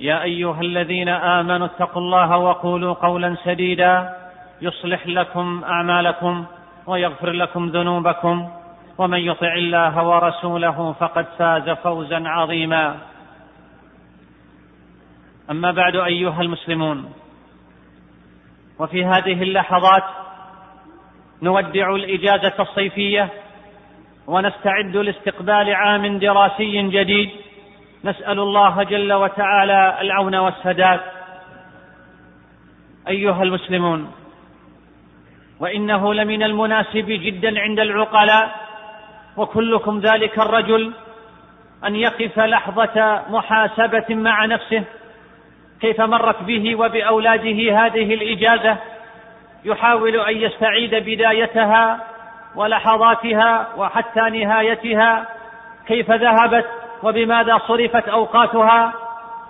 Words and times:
يا 0.00 0.22
أيها 0.22 0.60
الذين 0.60 1.08
آمنوا 1.08 1.66
اتقوا 1.66 2.02
الله 2.02 2.36
وقولوا 2.36 2.94
قولا 2.94 3.36
سديدا 3.44 4.16
يصلح 4.62 5.06
لكم 5.06 5.64
أعمالكم 5.64 6.44
ويغفر 6.86 7.30
لكم 7.30 7.68
ذنوبكم 7.68 8.48
ومن 8.98 9.18
يطع 9.18 9.54
الله 9.54 10.08
ورسوله 10.08 10.92
فقد 10.92 11.26
فاز 11.38 11.70
فوزا 11.70 12.28
عظيما. 12.28 12.96
أما 15.50 15.70
بعد 15.70 15.96
أيها 15.96 16.42
المسلمون 16.42 17.12
وفي 18.78 19.04
هذه 19.04 19.42
اللحظات 19.42 20.04
نودع 21.42 21.94
الإجازة 21.94 22.54
الصيفية 22.60 23.28
ونستعد 24.26 24.96
لاستقبال 24.96 25.74
عام 25.74 26.18
دراسي 26.18 26.88
جديد 26.88 27.30
نسأل 28.04 28.38
الله 28.38 28.82
جل 28.82 29.12
وتعالى 29.12 29.98
العون 30.00 30.34
والسداد. 30.34 31.00
أيها 33.08 33.42
المسلمون 33.42 34.12
وإنه 35.60 36.14
لمن 36.14 36.42
المناسب 36.42 37.06
جدا 37.06 37.60
عند 37.60 37.80
العقلاء 37.80 38.56
وكلكم 39.36 40.00
ذلك 40.00 40.38
الرجل 40.38 40.92
أن 41.84 41.96
يقف 41.96 42.38
لحظة 42.38 43.22
محاسبة 43.30 44.14
مع 44.14 44.44
نفسه 44.44 44.84
كيف 45.80 46.00
مرت 46.00 46.42
به 46.42 46.76
وبأولاده 46.76 47.86
هذه 47.86 48.14
الإجازة 48.14 48.76
يحاول 49.64 50.20
أن 50.20 50.36
يستعيد 50.36 50.94
بدايتها 50.94 52.00
ولحظاتها 52.54 53.68
وحتى 53.76 54.20
نهايتها 54.20 55.26
كيف 55.86 56.10
ذهبت؟ 56.10 56.81
وبماذا 57.02 57.58
صرفت 57.68 58.08
أوقاتها؟ 58.08 58.92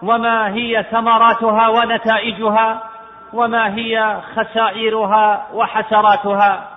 وما 0.03 0.55
هي 0.55 0.87
ثمراتها 0.91 1.69
ونتائجها؟ 1.69 2.83
وما 3.33 3.75
هي 3.75 4.21
خسائرها 4.37 5.47
وحسراتها؟ 5.55 6.69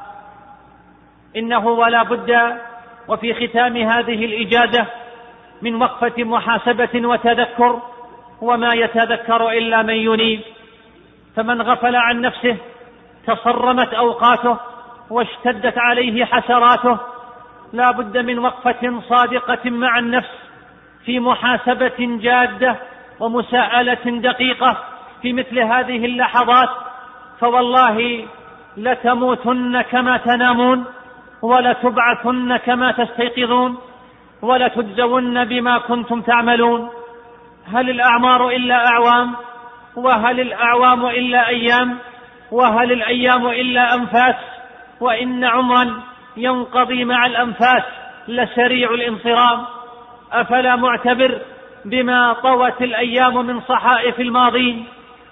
إنه 1.35 1.67
ولا 1.67 2.03
بد 2.03 2.57
وفي 3.07 3.47
ختام 3.47 3.77
هذه 3.77 4.25
الإجازة 4.25 4.85
من 5.61 5.75
وقفة 5.75 6.23
محاسبة 6.23 7.07
وتذكر 7.07 7.79
وما 8.41 8.73
يتذكر 8.73 9.49
إلا 9.49 9.81
من 9.81 9.95
ينيب. 9.95 10.41
فمن 11.35 11.61
غفل 11.61 11.95
عن 11.95 12.21
نفسه 12.21 12.57
تصرمت 13.27 13.93
أوقاته 13.93 14.57
واشتدت 15.09 15.77
عليه 15.77 16.25
حسراته 16.25 16.97
لا 17.73 17.91
بد 17.91 18.17
من 18.17 18.39
وقفة 18.39 19.01
صادقة 19.09 19.69
مع 19.69 19.99
النفس 19.99 20.44
في 21.05 21.19
محاسبة 21.19 21.95
جادة 21.99 22.75
ومساءلة 23.19 24.19
دقيقة 24.19 24.77
في 25.21 25.33
مثل 25.33 25.59
هذه 25.59 26.05
اللحظات 26.05 26.69
فوالله 27.39 28.25
لتموتن 28.77 29.81
كما 29.81 30.17
تنامون 30.17 30.85
ولتبعثن 31.41 32.57
كما 32.57 32.91
تستيقظون 32.91 33.77
ولتجزون 34.41 35.45
بما 35.45 35.77
كنتم 35.77 36.21
تعملون. 36.21 36.89
هل 37.73 37.89
الأعمار 37.89 38.49
إلا 38.49 38.87
أعوام؟ 38.87 39.35
وهل 39.95 40.39
الأعوام 40.39 41.05
إلا 41.05 41.47
أيام؟ 41.47 41.97
وهل 42.51 42.91
الأيام 42.91 43.47
إلا 43.47 43.95
أنفاس؟ 43.95 44.35
وإن 45.01 45.43
عمرا 45.43 46.01
ينقضي 46.37 47.05
مع 47.05 47.25
الأنفاس 47.25 47.83
لسريع 48.27 48.89
الانصرام. 48.89 49.74
أفلا 50.41 50.75
معتبر 50.75 51.41
بما 51.85 52.33
طوت 52.33 52.81
الأيام 52.81 53.45
من 53.45 53.61
صحائف 53.61 54.19
الماضين 54.19 54.85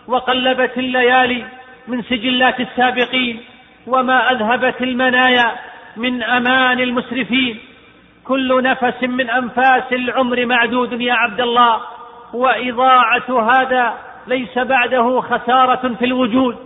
وقلبت 0.08 0.78
الليالي 0.78 1.46
من 1.88 2.02
سجلات 2.02 2.60
السابقين 2.60 3.42
وما 3.88 4.32
أذهبت 4.32 4.82
المنايا 4.82 5.52
من 5.98 6.24
أمان 6.24 6.80
المسرفين. 6.80 7.60
كل 8.24 8.64
نفس 8.64 9.04
من 9.04 9.30
أنفاس 9.30 9.94
العمر 9.94 10.46
معدود 10.46 11.02
يا 11.02 11.14
عبد 11.14 11.42
الله 11.42 11.82
وإضاعة 12.34 13.52
هذا 13.52 13.94
ليس 14.28 14.58
بعده 14.58 15.22
خسارة 15.22 15.94
في 16.00 16.06
الوجود. 16.06 16.58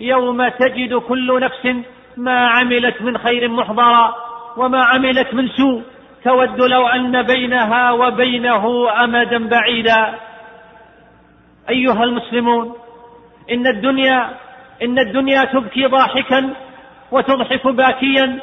يوم 0.00 0.48
تجد 0.48 0.94
كل 0.94 1.40
نفس 1.40 1.76
ما 2.16 2.48
عملت 2.48 3.02
من 3.02 3.18
خير 3.18 3.48
محضرا 3.48 4.14
وما 4.56 4.84
عملت 4.84 5.34
من 5.34 5.48
سوء. 5.48 5.82
تود 6.24 6.60
لو 6.60 6.88
أن 6.88 7.22
بينها 7.22 7.90
وبينه 7.90 8.88
أمدا 9.04 9.48
بعيدا. 9.48 10.14
أيها 11.70 12.04
المسلمون 12.04 12.74
إن 13.50 13.66
الدنيا 13.66 14.30
إن 14.82 14.98
الدنيا 14.98 15.44
تبكي 15.44 15.86
ضاحكا 15.86 16.50
وتضحك 17.12 17.66
باكيا 17.66 18.38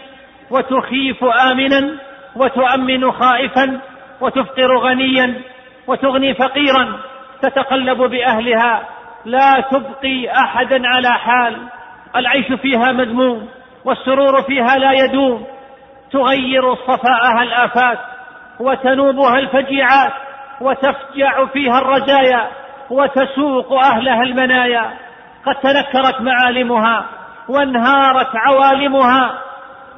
وتخيف 0.52 1.24
آمنا 1.24 2.00
وتؤمن 2.36 3.12
خائفا 3.12 3.80
وتفقر 4.22 4.78
غنيا 4.78 5.42
وتغني 5.88 6.34
فقيرا 6.34 7.00
تتقلب 7.42 7.98
بأهلها. 7.98 8.88
لا 9.26 9.64
تبقي 9.72 10.32
أحدا 10.32 10.88
على 10.88 11.10
حال. 11.10 11.58
العيش 12.16 12.52
فيها 12.52 12.92
مذموم 12.92 13.50
والسرور 13.86 14.42
فيها 14.42 14.78
لا 14.78 14.92
يدوم. 14.92 15.48
تغير 16.14 16.76
صفاءها 16.76 17.44
الآفات 17.44 18.00
وتنوبها 18.60 19.40
الفجيعات 19.40 20.14
وتفجع 20.62 21.46
فيها 21.46 21.80
الرزايا 21.80 22.48
وتسوق 22.90 23.74
أهلها 23.74 24.22
المنايا. 24.24 24.92
قد 25.46 25.56
تنكرت 25.56 26.22
معالمها 26.22 27.06
وانهارت 27.50 28.30
عوالمها. 28.36 29.34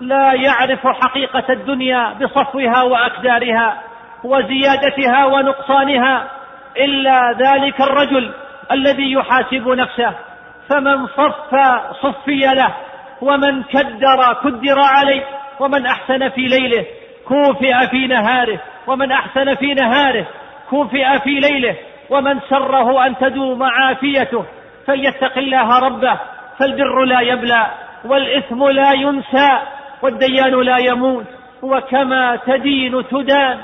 لا 0.01 0.33
يعرف 0.33 0.87
حقيقة 0.87 1.43
الدنيا 1.49 2.13
بصفوها 2.21 2.83
واكدارها 2.83 3.77
وزيادتها 4.23 5.25
ونقصانها 5.25 6.27
إلا 6.77 7.31
ذلك 7.31 7.81
الرجل 7.81 8.31
الذي 8.71 9.11
يحاسب 9.11 9.67
نفسه. 9.67 10.13
فمن 10.69 11.07
صف 11.07 11.55
صفي 12.01 12.39
له 12.55 12.73
ومن 13.21 13.63
كدر 13.63 14.33
كدر 14.43 14.79
عليه 14.79 15.23
ومن 15.59 15.85
أحسن 15.85 16.29
في 16.29 16.41
ليله 16.41 16.85
كوفئ 17.27 17.87
في 17.91 18.07
نهاره 18.07 18.59
ومن 18.87 19.11
أحسن 19.11 19.55
في 19.55 19.73
نهاره 19.73 20.27
كوفئ 20.69 21.19
في 21.19 21.29
ليله 21.29 21.75
ومن 22.09 22.39
سره 22.49 23.05
أن 23.05 23.17
تدوم 23.17 23.63
عافيته 23.63 24.45
فليتق 24.87 25.37
الله 25.37 25.79
ربه 25.79 26.19
فالبر 26.59 27.03
لا 27.03 27.21
يبلى 27.21 27.67
والإثم 28.05 28.63
لا 28.67 28.91
ينسى 28.93 29.59
والديان 30.01 30.61
لا 30.61 30.77
يموت 30.77 31.25
وكما 31.61 32.35
تدين 32.35 33.07
تدان. 33.07 33.59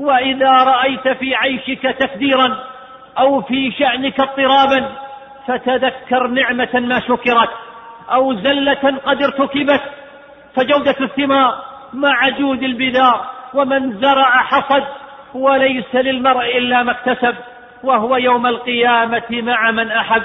وإذا 0.00 0.50
رأيت 0.50 1.08
في 1.08 1.34
عيشك 1.34 1.82
تكديرا 1.82 2.58
أو 3.18 3.40
في 3.40 3.72
شأنك 3.78 4.20
اضطرابا 4.20 4.92
فتذكر 5.46 6.26
نعمة 6.26 6.68
ما 6.74 7.00
شكرت 7.00 7.50
أو 8.12 8.34
زلة 8.34 8.98
قد 9.06 9.22
ارتكبت 9.22 9.80
فجودة 10.56 10.96
الثمار 11.00 11.54
مع 11.92 12.28
جود 12.28 12.62
البذار 12.62 13.26
ومن 13.54 14.00
زرع 14.00 14.42
حصد 14.42 14.84
وليس 15.34 15.94
للمرء 15.94 16.58
إلا 16.58 16.82
ما 16.82 16.92
اكتسب 16.92 17.34
وهو 17.84 18.16
يوم 18.16 18.46
القيامة 18.46 19.22
مع 19.30 19.70
من 19.70 19.90
أحب. 19.92 20.22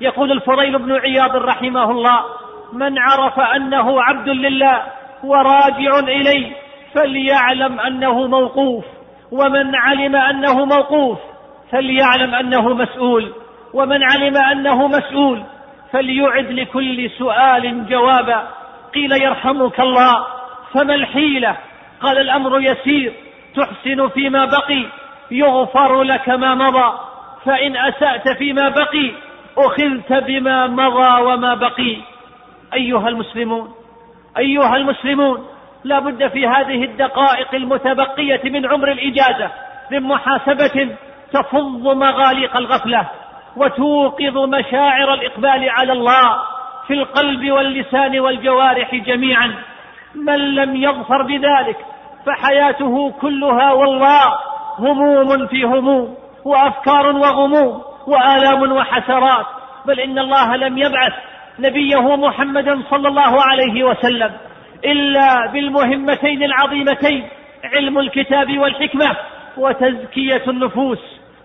يقول 0.00 0.32
الفضيل 0.32 0.78
بن 0.78 0.92
عياض 0.92 1.36
رحمه 1.36 1.90
الله 1.90 2.24
من 2.72 2.98
عرف 2.98 3.40
أنه 3.40 4.02
عبد 4.02 4.28
لله 4.28 4.82
وراجع 5.24 5.98
إليه 5.98 6.52
فليعلم 6.94 7.80
أنه 7.80 8.26
موقوف 8.26 8.84
ومن 9.32 9.76
علم 9.76 10.16
أنه 10.16 10.64
موقوف 10.64 11.18
فليعلم 11.70 12.34
أنه 12.34 12.74
مسؤول 12.74 13.32
ومن 13.74 14.02
علم 14.02 14.36
أنه 14.36 14.88
مسؤول 14.88 15.42
فليعد 15.92 16.50
لكل 16.50 17.10
سؤال 17.18 17.86
جوابا. 17.88 18.48
قيل 18.94 19.12
يرحمك 19.12 19.80
الله 19.80 20.26
فما 20.72 20.94
الحيلة؟ 20.94 21.56
قال 22.00 22.18
الأمر 22.18 22.60
يسير 22.60 23.12
تحسن 23.56 24.08
فيما 24.08 24.44
بقي 24.44 24.86
يغفر 25.30 26.02
لك 26.02 26.28
ما 26.28 26.54
مضى 26.54 26.98
فإن 27.44 27.76
أسأت 27.76 28.28
فيما 28.38 28.68
بقي 28.68 29.12
أخذت 29.58 30.12
بما 30.12 30.66
مضى 30.66 31.22
وما 31.22 31.54
بقي. 31.54 31.96
أيها 32.74 33.08
المسلمون 33.08 33.74
أيها 34.38 34.76
المسلمون 34.76 35.46
لا 35.84 35.98
بد 35.98 36.28
في 36.28 36.46
هذه 36.46 36.84
الدقائق 36.84 37.54
المتبقية 37.54 38.40
من 38.44 38.66
عمر 38.66 38.92
الإجازة 38.92 39.50
من 39.90 40.00
محاسبة 40.00 40.96
تفض 41.32 41.96
مغاليق 41.96 42.56
الغفلة 42.56 43.06
وتوقظ 43.56 44.38
مشاعر 44.38 45.14
الإقبال 45.14 45.70
على 45.70 45.92
الله. 45.92 46.53
في 46.86 46.94
القلب 46.94 47.50
واللسان 47.50 48.20
والجوارح 48.20 48.94
جميعا 48.94 49.54
من 50.14 50.54
لم 50.54 50.76
يظفر 50.76 51.22
بذلك 51.22 51.76
فحياته 52.26 53.10
كلها 53.10 53.72
والله 53.72 54.38
هموم 54.78 55.46
في 55.46 55.64
هموم 55.64 56.14
وأفكار 56.44 57.06
وغموم 57.06 57.82
وآلام 58.06 58.72
وحسرات. 58.72 59.46
بل 59.86 60.00
إن 60.00 60.18
الله 60.18 60.56
لم 60.56 60.78
يبعث 60.78 61.12
نبيه 61.58 62.16
محمدا 62.16 62.82
صلى 62.90 63.08
الله 63.08 63.42
عليه 63.42 63.84
وسلم 63.84 64.30
إلا 64.84 65.52
بالمهمتين 65.52 66.42
العظيمتين 66.42 67.28
علم 67.64 67.98
الكتاب 67.98 68.58
والحكمة 68.58 69.16
وتزكية 69.56 70.42
النفوس. 70.48 70.98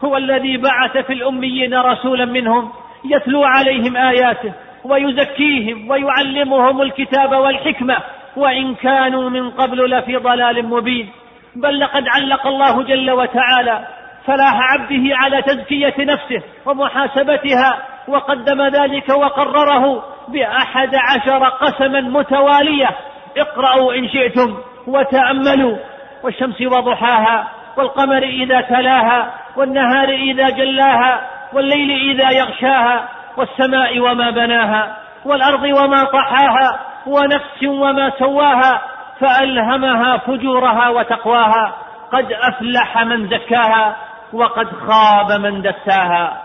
هو 0.05 0.17
الذي 0.17 0.57
بعث 0.57 1.05
في 1.05 1.13
الأميين 1.13 1.73
رسولا 1.73 2.25
منهم 2.25 2.71
يتلو 3.05 3.43
عليهم 3.43 3.97
آياته. 3.97 4.53
ويزكيهم 4.83 5.89
ويعلمهم 5.89 6.81
الكتاب 6.81 7.31
والحكمة 7.31 7.97
وإن 8.35 8.75
كانوا 8.75 9.29
من 9.29 9.49
قبل 9.49 9.89
لفي 9.89 10.15
ضلال 10.15 10.65
مبين. 10.65 11.09
بل 11.55 11.79
لقد 11.79 12.03
علق 12.07 12.47
الله 12.47 12.83
جل 12.83 13.11
وتعالى 13.11 13.87
فلاح 14.25 14.59
عبده 14.73 15.15
على 15.15 15.41
تزكية 15.41 15.93
نفسه 15.99 16.43
ومحاسبتها 16.65 17.77
وقدم 18.07 18.61
ذلك 18.61 19.09
وقرره 19.09 20.03
بأحد 20.27 20.95
عشر 20.95 21.49
قسما 21.49 22.01
متوالية. 22.01 22.89
اقرأوا 23.37 23.93
إن 23.93 24.09
شئتم 24.09 24.57
وتأملوا. 24.87 25.77
والشمس 26.23 26.61
وضحاها 26.61 27.47
والقمر 27.77 28.23
إذا 28.23 28.61
تلاها 28.61 29.33
والنهار 29.55 30.09
إذا 30.09 30.49
جلاها 30.49 31.29
والليل 31.53 31.91
إذا 32.11 32.31
يغشاها 32.31 33.09
والسماء 33.39 33.99
وما 33.99 34.29
بناها 34.29 34.97
والأرض 35.25 35.63
وما 35.63 36.03
طحاها 36.03 36.79
ونفس 37.07 37.63
وما 37.63 38.11
سواها 38.19 38.81
فألهمها 39.19 40.17
فجورها 40.17 40.89
وتقواها 40.89 41.73
قد 42.11 42.31
أفلح 42.33 42.97
من 43.03 43.29
زكاها 43.29 43.95
وقد 44.33 44.67
خاب 44.67 45.31
من 45.31 45.61
دساها. 45.61 46.41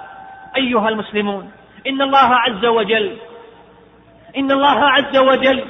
أيها 0.56 0.88
المسلمون 0.88 1.50
إن 1.86 2.02
الله 2.02 2.34
عز 2.34 2.64
وجل 2.66 3.16
إن 4.36 4.50
الله 4.50 4.84
عز 4.84 5.16
وجل 5.16 5.64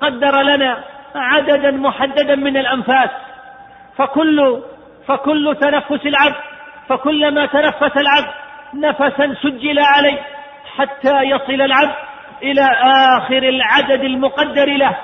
قدر 0.00 0.42
لنا 0.42 0.78
عددا 1.14 1.70
محددا 1.70 2.34
من 2.34 2.56
الأنفاس 2.56 3.10
فكل 3.96 4.62
فكل 5.08 5.56
تنفس 5.60 6.06
العبد 6.06 6.36
فكلما 6.88 7.46
تنفس 7.46 7.96
العبد 7.96 8.32
نفسا 8.74 9.34
سجل 9.42 9.78
عليه 9.78 10.18
حتى 10.76 11.22
يصل 11.22 11.62
العبد 11.62 11.94
إلى 12.42 12.68
آخر 13.18 13.42
العدد 13.42 14.04
المقدر 14.04 14.66
له. 14.66 14.96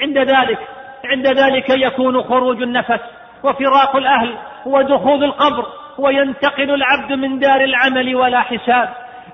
عند 0.00 0.18
ذلك 0.18 0.58
عند 1.04 1.26
ذلك 1.26 1.70
يكون 1.70 2.22
خروج 2.22 2.62
النفس 2.62 3.00
وفراق 3.42 3.96
الأهل 3.96 4.36
ودخول 4.66 5.24
القبر 5.24 5.66
وينتقل 5.98 6.70
العبد 6.70 7.12
من 7.12 7.38
دار 7.38 7.60
العمل 7.60 8.16
ولا 8.16 8.40
حساب 8.40 8.88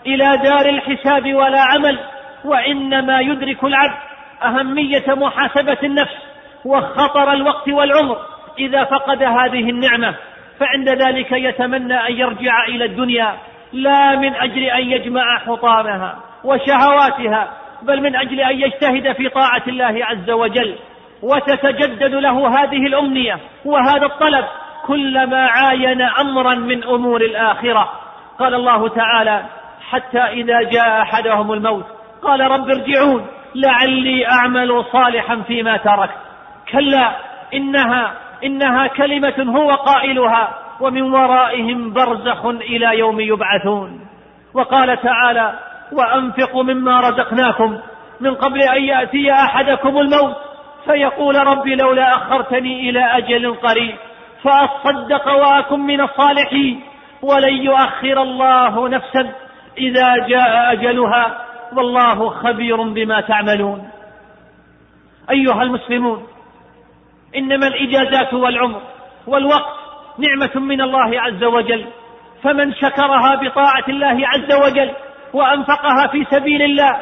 إلى 0.06 0.36
دار 0.36 0.68
الحساب 0.68 1.34
ولا 1.34 1.60
عمل. 1.60 1.98
وإنما 2.44 3.20
يدرك 3.20 3.64
العبد 3.64 3.98
أهمية 4.44 5.04
محاسبة 5.08 5.78
النفس 5.82 6.16
وخطر 6.64 7.32
الوقت 7.32 7.68
والعمر. 7.68 8.16
إذا 8.58 8.84
فقد 8.84 9.22
هذه 9.22 9.70
النعمة 9.70 10.14
فعند 10.60 10.88
ذلك 10.88 11.32
يتمنى 11.32 11.94
أن 11.94 12.12
يرجع 12.12 12.64
إلى 12.68 12.84
الدنيا 12.84 13.34
لا 13.72 14.16
من 14.16 14.34
أجل 14.34 14.62
أن 14.62 14.90
يجمع 14.90 15.38
حطامها 15.38 16.16
وشهواتها 16.44 17.48
بل 17.82 18.02
من 18.02 18.16
أجل 18.16 18.40
أن 18.40 18.60
يجتهد 18.60 19.12
في 19.12 19.28
طاعة 19.28 19.62
الله 19.68 20.04
عز 20.04 20.30
وجل 20.30 20.74
وتتجدد 21.22 22.14
له 22.14 22.48
هذه 22.48 22.86
الأمنية 22.86 23.38
وهذا 23.64 24.06
الطلب 24.06 24.44
كلما 24.86 25.46
عاين 25.46 26.02
أمرا 26.02 26.54
من 26.54 26.84
أمور 26.84 27.20
الآخرة. 27.20 27.92
قال 28.38 28.54
الله 28.54 28.88
تعالى 28.88 29.42
حتى 29.90 30.18
إذا 30.18 30.62
جاء 30.62 31.02
أحدهم 31.02 31.52
الموت 31.52 31.86
قال 32.22 32.40
رب 32.40 32.70
ارجعون 32.70 33.26
لعلي 33.54 34.28
أعمل 34.28 34.84
صالحا 34.92 35.42
فيما 35.46 35.76
تركت. 35.76 36.14
كلا 36.72 37.16
إنها 37.54 38.12
إنها 38.44 38.86
كلمة 38.86 39.58
هو 39.58 39.74
قائلها. 39.74 40.48
ومن 40.80 41.02
ورائهم 41.02 41.92
برزخ 41.92 42.46
إلى 42.46 42.98
يوم 42.98 43.20
يبعثون. 43.20 44.00
وقال 44.54 45.02
تعالى 45.02 45.58
وأنفقوا 45.92 46.62
مما 46.62 47.00
رزقناكم 47.00 47.78
من 48.20 48.34
قبل 48.34 48.62
أن 48.62 48.84
يأتي 48.84 49.32
أحدكم 49.32 49.98
الموت. 49.98 50.36
فيقول 50.84 51.36
رب 51.46 51.66
لولا 51.66 52.16
أخرتني 52.16 52.90
إلى 52.90 53.04
أجل 53.04 53.54
قريب 53.54 53.96
فأصدق 54.42 55.28
وأكن 55.28 55.80
من 55.80 56.00
الصالحين. 56.00 56.80
ولن 57.22 57.54
يؤخر 57.54 58.22
الله 58.22 58.88
نفسا 58.88 59.32
إذا 59.78 60.26
جاء 60.26 60.72
أجلها. 60.72 61.46
والله 61.76 62.30
خبير 62.30 62.82
بما 62.82 63.20
تعملون. 63.20 63.88
أيها 65.30 65.62
المسلمون 65.62 66.26
إنما 67.36 67.66
الإجازات 67.66 68.34
والعمر 68.34 68.80
والوقت 69.26 69.79
نعمة 70.20 70.66
من 70.66 70.80
الله 70.80 71.20
عز 71.20 71.44
وجل. 71.44 71.86
فمن 72.42 72.74
شكرها 72.74 73.34
بطاعة 73.34 73.84
الله 73.88 74.28
عز 74.28 74.52
وجل 74.52 74.90
وأنفقها 75.34 76.06
في 76.12 76.26
سبيل 76.30 76.62
الله 76.62 76.96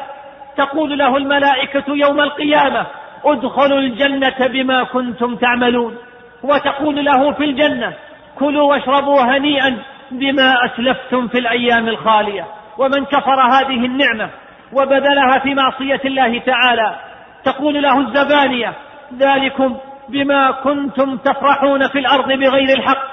تقول 0.57 0.97
له 0.97 1.17
الملائكة 1.17 1.83
يوم 1.87 2.19
القيامة 2.19 2.85
ادخلوا 3.25 3.79
الجنة 3.79 4.47
بما 4.47 4.83
كنتم 4.83 5.35
تعملون. 5.35 5.97
وتقول 6.43 7.05
له 7.05 7.31
في 7.31 7.43
الجنة 7.43 7.93
كلوا 8.39 8.69
واشربوا 8.69 9.21
هنيئا 9.21 9.77
بما 10.11 10.53
أسلفتم 10.65 11.27
في 11.27 11.39
الأيام 11.39 11.87
الخالية. 11.87 12.45
ومن 12.77 13.05
كفر 13.05 13.41
هذه 13.41 13.85
النعمة 13.85 14.29
وبذلها 14.73 15.39
في 15.43 15.53
معصية 15.53 16.01
الله 16.05 16.39
تعالى 16.39 16.95
تقول 17.43 17.83
له 17.83 17.99
الزبانية 17.99 18.73
ذلكم 19.17 19.77
بما 20.11 20.51
كنتم 20.51 21.17
تفرحون 21.17 21.87
في 21.87 21.99
الأرض 21.99 22.27
بغير 22.27 22.77
الحق 22.77 23.03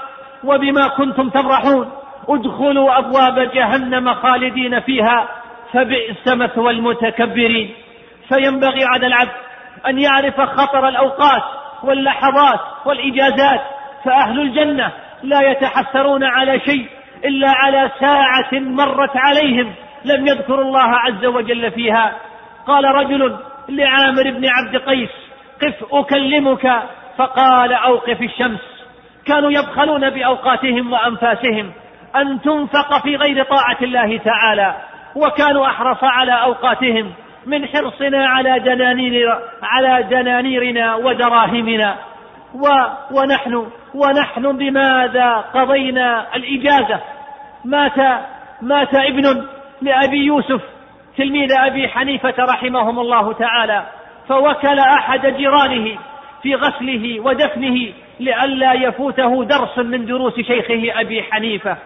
وبما 0.43 0.87
كنتم 0.87 1.29
تفرحون. 1.29 1.91
ادخلوا 2.29 2.97
أبواب 2.97 3.39
جهنم 3.39 4.13
خالدين 4.13 4.79
فيها 4.79 5.27
فبئس 5.73 6.27
مثوى 6.27 6.71
المتكبرين. 6.71 7.73
فينبغي 8.29 8.85
على 8.85 9.07
العبد 9.07 9.31
أن 9.87 9.99
يعرف 9.99 10.41
خطر 10.41 10.87
الأوقات 10.87 11.43
واللحظات 11.83 12.59
والإجازات. 12.85 13.61
فأهل 14.05 14.41
الجنة 14.41 14.91
لا 15.23 15.41
يتحسرون 15.51 16.23
على 16.23 16.59
شيء 16.59 16.87
إلا 17.25 17.49
على 17.49 17.91
ساعة 17.99 18.59
مرت 18.59 19.17
عليهم 19.17 19.73
لم 20.05 20.27
يذكروا 20.27 20.65
الله 20.65 20.95
عز 20.95 21.25
وجل 21.25 21.71
فيها. 21.71 22.15
قال 22.67 22.85
رجل 22.85 23.37
لعامر 23.69 24.23
بن 24.23 24.45
عبد 24.45 24.75
قيس 24.75 25.26
قف 25.61 25.93
أكلمك 25.93 26.83
فقال 27.17 27.73
أوقف 27.73 28.21
الشمس. 28.21 28.77
كانوا 29.27 29.51
يبخلون 29.51 30.09
بأوقاتهم 30.09 30.93
وأنفاسهم 30.93 31.71
أن 32.15 32.41
تنفق 32.41 33.03
في 33.03 33.15
غير 33.15 33.43
طاعة 33.43 33.77
الله 33.81 34.17
تعالى 34.17 34.75
وكانوا 35.15 35.67
أحرص 35.67 36.03
على 36.03 36.41
أوقاتهم 36.43 37.13
من 37.45 37.67
حرصنا 37.67 38.27
على 38.27 38.59
دنانير 38.59 39.39
على 39.63 40.03
دنانيرنا 40.03 40.95
ودراهمنا 40.95 41.97
و 42.53 42.67
ونحن 43.11 43.67
ونحن 43.95 44.57
بماذا 44.57 45.35
قضينا 45.35 46.35
الإجازة؟ 46.35 46.99
مات 47.65 48.21
مات 48.61 48.95
ابن 48.95 49.45
لأبي 49.81 50.17
يوسف 50.17 50.61
تلميذ 51.17 51.51
أبي 51.51 51.87
حنيفة 51.87 52.33
رحمهم 52.39 52.99
الله 52.99 53.33
تعالى. 53.33 53.83
فوكل 54.29 54.79
أحد 54.79 55.27
جيرانه 55.27 55.97
في 56.43 56.55
غسله 56.55 57.19
ودفنه 57.19 57.93
لئلا 58.19 58.73
يفوته 58.73 59.43
درس 59.43 59.77
من 59.77 60.05
دروس 60.05 60.33
شيخه 60.35 61.01
أبي 61.01 61.23
حنيفة. 61.23 61.77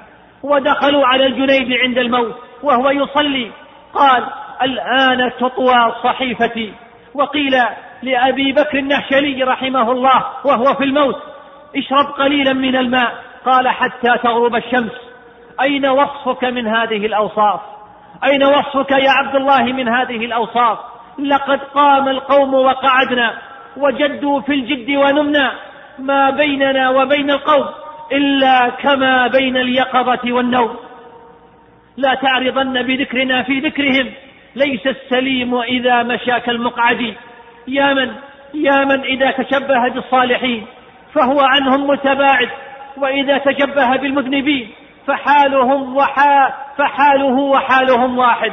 ودخلوا 0.44 1.08
على 1.08 1.26
الجنيد 1.26 1.78
عند 1.84 1.98
الموت 1.98 2.36
وهو 2.64 2.90
يصلي. 2.90 3.52
قال 3.94 4.24
الآن 4.62 5.32
تطوى 5.40 5.96
صحيفتي. 6.04 6.74
وقيل 7.14 7.52
لأبي 8.04 8.52
بكر 8.52 8.80
النهشلي 8.80 9.44
رحمه 9.44 9.92
الله 9.92 10.26
وهو 10.46 10.76
في 10.78 10.84
الموت 10.84 11.22
اشرب 11.76 12.06
قليلا 12.06 12.54
من 12.54 12.76
الماء. 12.76 13.14
قال 13.46 13.70
حتى 13.70 14.18
تغرب 14.24 14.56
الشمس. 14.56 14.92
أين 15.62 15.86
وصفك 15.86 16.44
من 16.44 16.68
هذه 16.68 17.06
الأوصاف؟ 17.06 17.60
أين 18.24 18.44
وصفك 18.44 18.92
يا 18.92 19.12
عبد 19.12 19.36
الله 19.36 19.64
من 19.64 19.90
هذه 19.90 20.26
الأوصاف؟ 20.26 20.91
لقد 21.22 21.60
قام 21.60 22.10
القوم 22.10 22.54
وقعدنا 22.54 23.34
وجدوا 23.78 24.42
في 24.42 24.54
الجد 24.54 24.90
ونمنا 24.90 25.52
ما 26.00 26.30
بيننا 26.30 26.90
وبين 26.90 27.32
القوم 27.32 27.66
إلا 28.12 28.70
كما 28.70 29.28
بين 29.28 29.58
اليقظة 29.58 30.32
والنوم. 30.32 30.76
لا 31.98 32.14
تعرضن 32.14 32.82
بذكرنا 32.82 33.44
في 33.44 33.60
ذكرهم. 33.60 34.12
ليس 34.56 34.88
السليم 34.88 35.56
إذا 35.56 36.04
مشى 36.04 36.40
كالمقعد 36.40 37.16
يا 37.68 37.94
من؟ 37.94 38.12
يا 38.54 38.86
من 38.86 39.02
إذا 39.02 39.32
تشبه 39.32 39.90
بالصالحين. 39.94 40.66
فهو 41.14 41.40
عنهم 41.40 41.88
متباعد. 41.88 42.50
وإذا 42.98 43.38
تشبه 43.38 43.96
بالمذنبين 43.96 44.70
فحالهم 45.08 45.96
وحال 45.96 46.54
فحاله 46.78 47.40
وحالهم 47.40 48.18
واحد. 48.18 48.52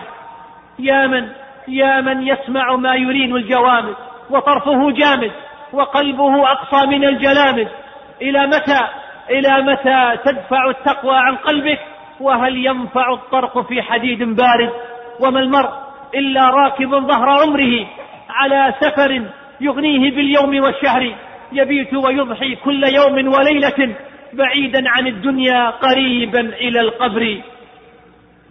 يا 0.79 1.07
من؟ 1.07 1.29
يا 1.69 2.01
من 2.01 2.27
يسمع 2.27 2.77
ما 2.77 2.95
يرين 2.95 3.37
الجوامد 3.37 3.95
وطرفه 4.31 4.91
جامد 4.91 5.33
وقلبه 5.73 6.51
أقصى 6.51 6.87
من 6.87 7.05
الجلامد 7.05 7.69
إلى 8.23 8.47
متى؟ 8.47 8.81
إلى 9.31 9.63
متى 9.63 10.17
تدفع 10.25 10.71
التقوى 10.71 11.17
عن 11.17 11.37
قلبك؟ 11.37 11.79
وهل 12.21 12.67
ينفع 12.67 13.13
الطرق 13.13 13.69
في 13.69 13.83
حديد 13.83 14.23
بارد؟ 14.23 14.73
وما 15.21 15.41
المرء 15.41 15.71
إلا 16.15 16.51
راكب 16.51 16.91
ظهر 16.91 17.29
عمره 17.29 17.87
على 18.31 18.75
سفر 18.81 19.23
يغنيه 19.61 20.11
باليوم 20.11 20.63
والشهر. 20.63 21.15
يبيت 21.53 21.95
ويضحي 21.95 22.57
كل 22.57 22.85
يوم 22.85 23.35
وليلة 23.35 23.95
بعيدا 24.33 24.85
عن 24.87 25.07
الدنيا 25.07 25.71
قريبا 25.71 26.41
إلى 26.41 26.81
القبر. 26.81 27.41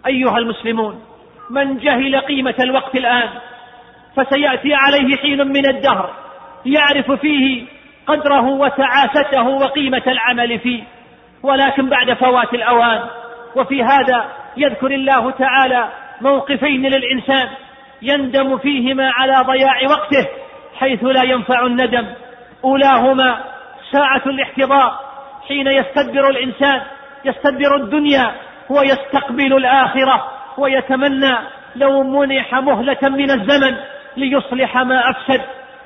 أيها 0.06 0.38
المسلمون 0.38 1.07
من 1.50 1.78
جهل 1.78 2.20
قيمة 2.20 2.54
الوقت 2.60 2.94
الآن 2.94 3.28
فسيأتي 4.16 4.74
عليه 4.74 5.16
حين 5.16 5.46
من 5.46 5.66
الدهر 5.66 6.10
يعرف 6.66 7.10
فيه 7.12 7.64
قدره 8.06 8.48
وتعاسته 8.48 9.48
وقيمة 9.48 10.02
العمل 10.06 10.58
فيه. 10.58 10.82
ولكن 11.42 11.88
بعد 11.88 12.12
فوات 12.12 12.54
الأوان 12.54 13.04
وفي 13.56 13.82
هذا 13.82 14.28
يذكر 14.56 14.90
الله 14.90 15.30
تعالى 15.30 15.88
موقفين 16.20 16.82
للإنسان 16.86 17.48
يندم 18.02 18.58
فيهما 18.58 19.10
على 19.10 19.44
ضياع 19.46 19.82
وقته 19.90 20.28
حيث 20.78 21.04
لا 21.04 21.22
ينفع 21.22 21.66
الندم. 21.66 22.06
أولاهما 22.64 23.44
ساعة 23.92 24.22
الاحتضار 24.26 25.00
حين 25.48 25.66
يستدبر 25.66 26.30
الإنسان 26.30 26.82
يستدبر 27.24 27.76
الدنيا 27.76 28.32
ويستقبل 28.70 29.56
الآخرة. 29.56 30.37
ويتمنى 30.58 31.38
لو 31.76 32.02
منح 32.02 32.54
مهلة 32.54 32.98
من 33.02 33.30
الزمن 33.30 33.76
ليصلح 34.16 34.76
ما 34.76 35.10
أفسد 35.10 35.40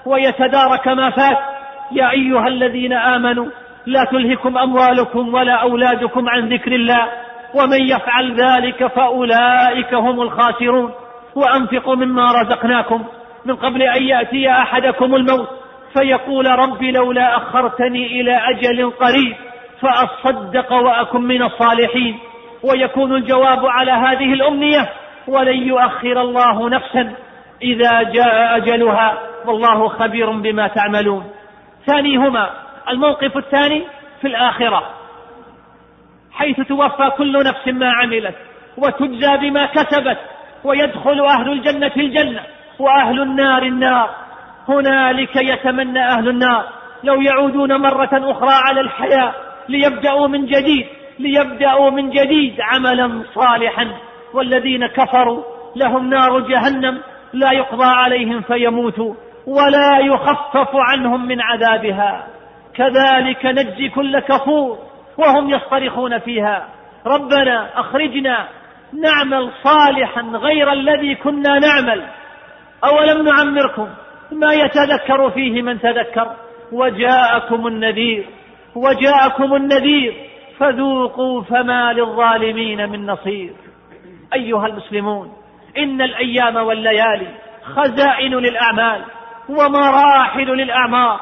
ويتدارك 0.06 0.88
ما 0.88 1.10
فات. 1.10 1.38
يا 1.92 2.10
أيها 2.10 2.48
الذين 2.48 2.92
آمنوا 2.92 3.46
لا 3.86 4.04
تلهكم 4.10 4.58
أموالكم 4.58 5.34
ولا 5.34 5.54
أولادكم 5.54 6.28
عن 6.28 6.48
ذكر 6.48 6.72
الله 6.72 7.08
ومن 7.54 7.82
يفعل 7.82 8.40
ذلك 8.40 8.86
فأولئك 8.86 9.94
هم 9.94 10.20
الخاسرون. 10.20 10.92
وأنفقوا 11.34 11.94
مما 11.94 12.32
رزقناكم. 12.32 13.04
من 13.44 13.56
قبل 13.56 13.82
أن 13.82 14.02
يأتي 14.02 14.50
أحدكم 14.50 15.14
الموت 15.14 15.48
فيقول 15.98 16.46
رب 16.46 16.82
لولا 16.82 17.36
أخرتني 17.36 18.20
إلى 18.20 18.40
أجل 18.50 18.90
قريب 18.90 19.36
فأصدق 19.80 20.72
وأكن 20.72 21.20
من 21.22 21.42
الصالحين. 21.42 22.18
ويكون 22.62 23.16
الجواب 23.16 23.66
على 23.66 23.92
هذه 23.92 24.32
الأمنية 24.32 24.88
ولن 25.28 25.56
يؤخر 25.56 26.20
الله 26.20 26.68
نفسا 26.68 27.14
إذا 27.62 28.02
جاء 28.02 28.56
أجلها. 28.56 29.18
والله 29.46 29.88
خبير 29.88 30.30
بما 30.30 30.68
تعملون. 30.68 31.30
ثانيهما 31.86 32.50
الموقف 32.88 33.36
الثاني 33.36 33.84
في 34.20 34.26
الآخرة. 34.26 34.90
حيث 36.32 36.60
توفى 36.60 37.10
كل 37.16 37.44
نفس 37.44 37.68
ما 37.68 37.92
عملت 37.92 38.34
وتجزى 38.76 39.36
بما 39.36 39.66
كسبت 39.66 40.18
ويدخل 40.64 41.20
أهل 41.20 41.52
الجنة 41.52 41.92
الجنة 41.96 42.40
وأهل 42.78 43.22
النار 43.22 43.62
النار. 43.62 44.10
هنالك 44.68 45.36
يتمنى 45.36 46.08
أهل 46.08 46.28
النار 46.28 46.64
لو 47.04 47.20
يعودون 47.20 47.76
مرة 47.76 48.10
أخرى 48.12 48.52
على 48.52 48.80
الحياة 48.80 49.32
ليبدأوا 49.68 50.28
من 50.28 50.46
جديد. 50.46 50.86
ليبدأوا 51.18 51.90
من 51.90 52.10
جديد 52.10 52.56
عملا 52.60 53.22
صالحا. 53.34 53.92
والذين 54.34 54.86
كفروا 54.86 55.42
لهم 55.76 56.10
نار 56.10 56.40
جهنم 56.40 57.02
لا 57.32 57.52
يقضى 57.52 57.84
عليهم 57.84 58.40
فيموتوا 58.40 59.14
ولا 59.46 59.98
يخفف 59.98 60.70
عنهم 60.74 61.28
من 61.28 61.40
عذابها. 61.40 62.26
كذلك 62.74 63.46
نجزي 63.46 63.88
كل 63.88 64.20
كفور 64.20 64.78
وهم 65.18 65.50
يصطرخون 65.50 66.18
فيها. 66.18 66.68
ربنا 67.06 67.80
أخرجنا 67.80 68.48
نعمل 69.02 69.50
صالحا 69.62 70.20
غير 70.20 70.72
الذي 70.72 71.14
كنا 71.14 71.58
نعمل. 71.58 72.02
أولم 72.84 73.28
نعمركم 73.28 73.88
ما 74.32 74.52
يتذكر 74.52 75.30
فيه 75.30 75.62
من 75.62 75.80
تذكر؟ 75.80 76.36
وجاءكم 76.72 77.66
النذير. 77.66 78.26
وجاءكم 78.76 79.54
النذير. 79.54 80.14
فذوقوا 80.58 81.42
فما 81.42 81.92
للظالمين 81.92 82.90
من 82.90 83.06
نصير. 83.06 83.52
أيها 84.34 84.66
المسلمون 84.66 85.32
إن 85.78 86.02
الأيام 86.02 86.56
والليالي 86.56 87.26
خزائن 87.64 88.34
للأعمال 88.34 89.04
ومراحل 89.48 90.46
للأعمار. 90.46 91.20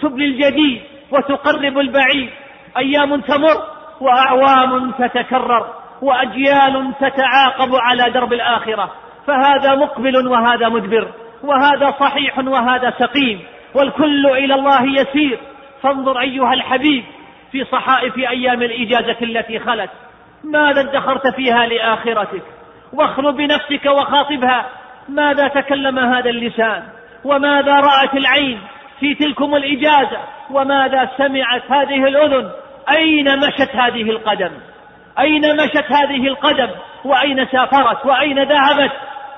تبلي 0.00 0.24
الجديد 0.24 0.82
وتقرب 1.10 1.78
البعيد. 1.78 2.30
أيام 2.76 3.20
تمر 3.20 3.64
وأعوام 4.00 4.90
تتكرر 4.90 5.66
وأجيال 6.02 6.92
تتعاقب 7.00 7.74
على 7.74 8.10
درب 8.10 8.32
الآخرة. 8.32 8.90
فهذا 9.26 9.74
مقبل 9.74 10.28
وهذا 10.28 10.68
مدبر 10.68 11.08
وهذا 11.42 11.90
صحيح 12.00 12.38
وهذا 12.38 12.90
سقيم. 12.90 13.40
والكل 13.74 14.26
إلى 14.26 14.54
الله 14.54 15.00
يسير. 15.00 15.38
فانظر 15.82 16.20
أيها 16.20 16.52
الحبيب 16.54 17.04
في 17.52 17.64
صحائف 17.64 18.18
أيام 18.18 18.62
الإجازة 18.62 19.16
التي 19.22 19.58
خلت. 19.58 19.90
ماذا 20.44 20.80
ادخرت 20.80 21.34
فيها 21.36 21.66
لآخرتك؟ 21.66 22.42
واخل 22.92 23.32
بنفسك 23.32 23.86
وخاطبها. 23.86 24.66
ماذا 25.08 25.48
تكلم 25.48 25.98
هذا 25.98 26.30
اللسان؟ 26.30 26.82
وماذا 27.24 27.74
رأت 27.74 28.14
العين 28.14 28.60
في 29.00 29.14
تلكم 29.14 29.54
الإجازة؟ 29.54 30.20
وماذا 30.50 31.10
سمعت 31.16 31.62
هذه 31.70 32.04
الأذن؟ 32.08 32.50
أين 32.90 33.38
مشت 33.38 33.76
هذه 33.76 34.10
القدم؟ 34.10 34.50
أين 35.18 35.56
مشت 35.56 35.92
هذه 35.92 36.26
القدم؟ 36.28 36.68
وأين 37.04 37.46
سافرت؟ 37.46 38.06
وأين 38.06 38.42
ذهبت؟ 38.42 38.92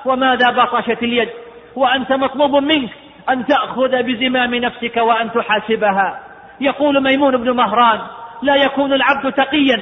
وماذا 0.04 0.50
بطشت 0.50 1.02
اليد؟ 1.02 1.28
وأنت 1.76 2.12
مطلوب 2.12 2.56
منك 2.56 2.90
أن 3.30 3.46
تأخذ 3.46 4.02
بزمام 4.02 4.54
نفسك 4.54 4.96
وأن 4.96 5.32
تحاسبها. 5.32 6.31
يقول 6.64 7.02
ميمون 7.02 7.36
بن 7.36 7.50
مهران 7.50 8.00
لا 8.42 8.56
يكون 8.56 8.92
العبد 8.92 9.32
تقيا 9.32 9.80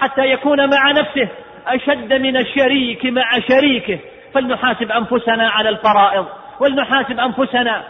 حتى 0.00 0.22
يكون 0.22 0.70
مع 0.70 0.90
نفسه 0.90 1.28
أشد 1.66 2.12
من 2.12 2.36
الشريك 2.36 3.06
مع 3.06 3.40
شريكه. 3.48 3.98
فلنحاسب 4.34 4.92
أنفسنا 4.92 5.48
على 5.48 5.68
الفرائض 5.68 6.26
ولنحاسب 6.60 7.20
أنفسنا 7.20 7.82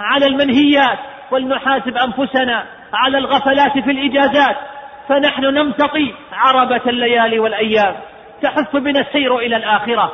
على 0.00 0.26
المنهيات 0.26 0.98
ولنحاسب 1.30 1.96
أنفسنا 1.96 2.64
على 2.94 3.18
الغفلات 3.18 3.72
في 3.72 3.90
الإجازات. 3.90 4.56
فنحن 5.08 5.44
نمتطي 5.44 6.14
عربة 6.32 6.80
الليالي 6.86 7.38
والأيام. 7.38 7.94
تحث 8.42 8.76
بنا 8.76 9.00
السير 9.00 9.38
إلى 9.38 9.56
الآخرة. 9.56 10.12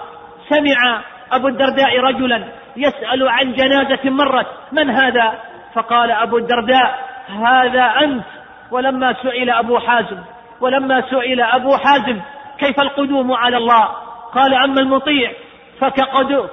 سمع 0.49 1.01
أبو 1.33 1.49
الدرداء 1.49 2.01
رجلا 2.01 2.45
يسأل 2.77 3.29
عن 3.29 3.53
جنازة 3.53 4.11
مرت 4.11 4.47
من 4.73 4.91
هذا؟ 4.91 5.39
فقال 5.75 6.11
أبو 6.11 6.39
الدرداء 6.39 7.08
هذا 7.31 7.83
أنت 7.83 8.25
ولما 8.71 9.13
سئل 9.23 9.51
أبو 9.51 9.79
حازم 9.79 10.19
ولما 10.61 11.01
سئل 11.11 11.41
أبو 11.41 11.77
حازم 11.77 12.21
كيف 12.59 12.81
القدوم 12.81 13.33
على 13.33 13.57
الله؟ 13.57 13.85
قال 14.35 14.55
أما 14.55 14.81
المطيع 14.81 15.33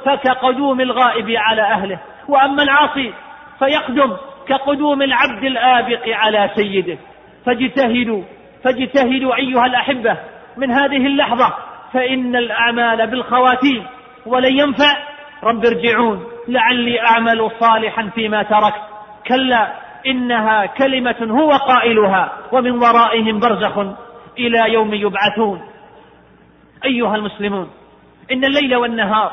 فكقدوم 0.05 0.81
الغائب 0.81 1.31
على 1.31 1.61
أهله. 1.61 1.99
وأما 2.27 2.63
العاصي 2.63 3.13
فيقدم 3.59 4.17
كقدوم 4.47 5.01
العبد 5.01 5.43
الآبق 5.43 6.07
على 6.07 6.49
سيده. 6.55 6.97
فاجتهدوا 7.45 8.23
فاجتهدوا 8.63 9.35
أيها 9.35 9.65
الأحبة 9.65 10.17
من 10.57 10.71
هذه 10.71 11.07
اللحظة 11.07 11.53
فإن 11.93 12.35
الأعمال 12.35 13.07
بالخواتيم 13.07 13.85
ولن 14.25 14.59
ينفع. 14.59 14.97
رب 15.43 15.65
ارجعون 15.65 16.23
لعلي 16.47 17.01
أعمل 17.01 17.51
صالحا 17.59 18.09
فيما 18.15 18.43
تركت. 18.43 18.81
كلا 19.27 19.84
إنها 20.05 20.65
كلمة 20.65 21.15
هو 21.21 21.51
قائلها 21.51 22.31
ومن 22.51 22.71
ورائهم 22.71 23.39
برزخ 23.39 23.77
إلى 24.37 24.73
يوم 24.73 24.93
يبعثون. 24.93 25.61
أيها 26.85 27.15
المسلمون 27.15 27.69
إن 28.31 28.45
الليل 28.45 28.75
والنهار 28.75 29.31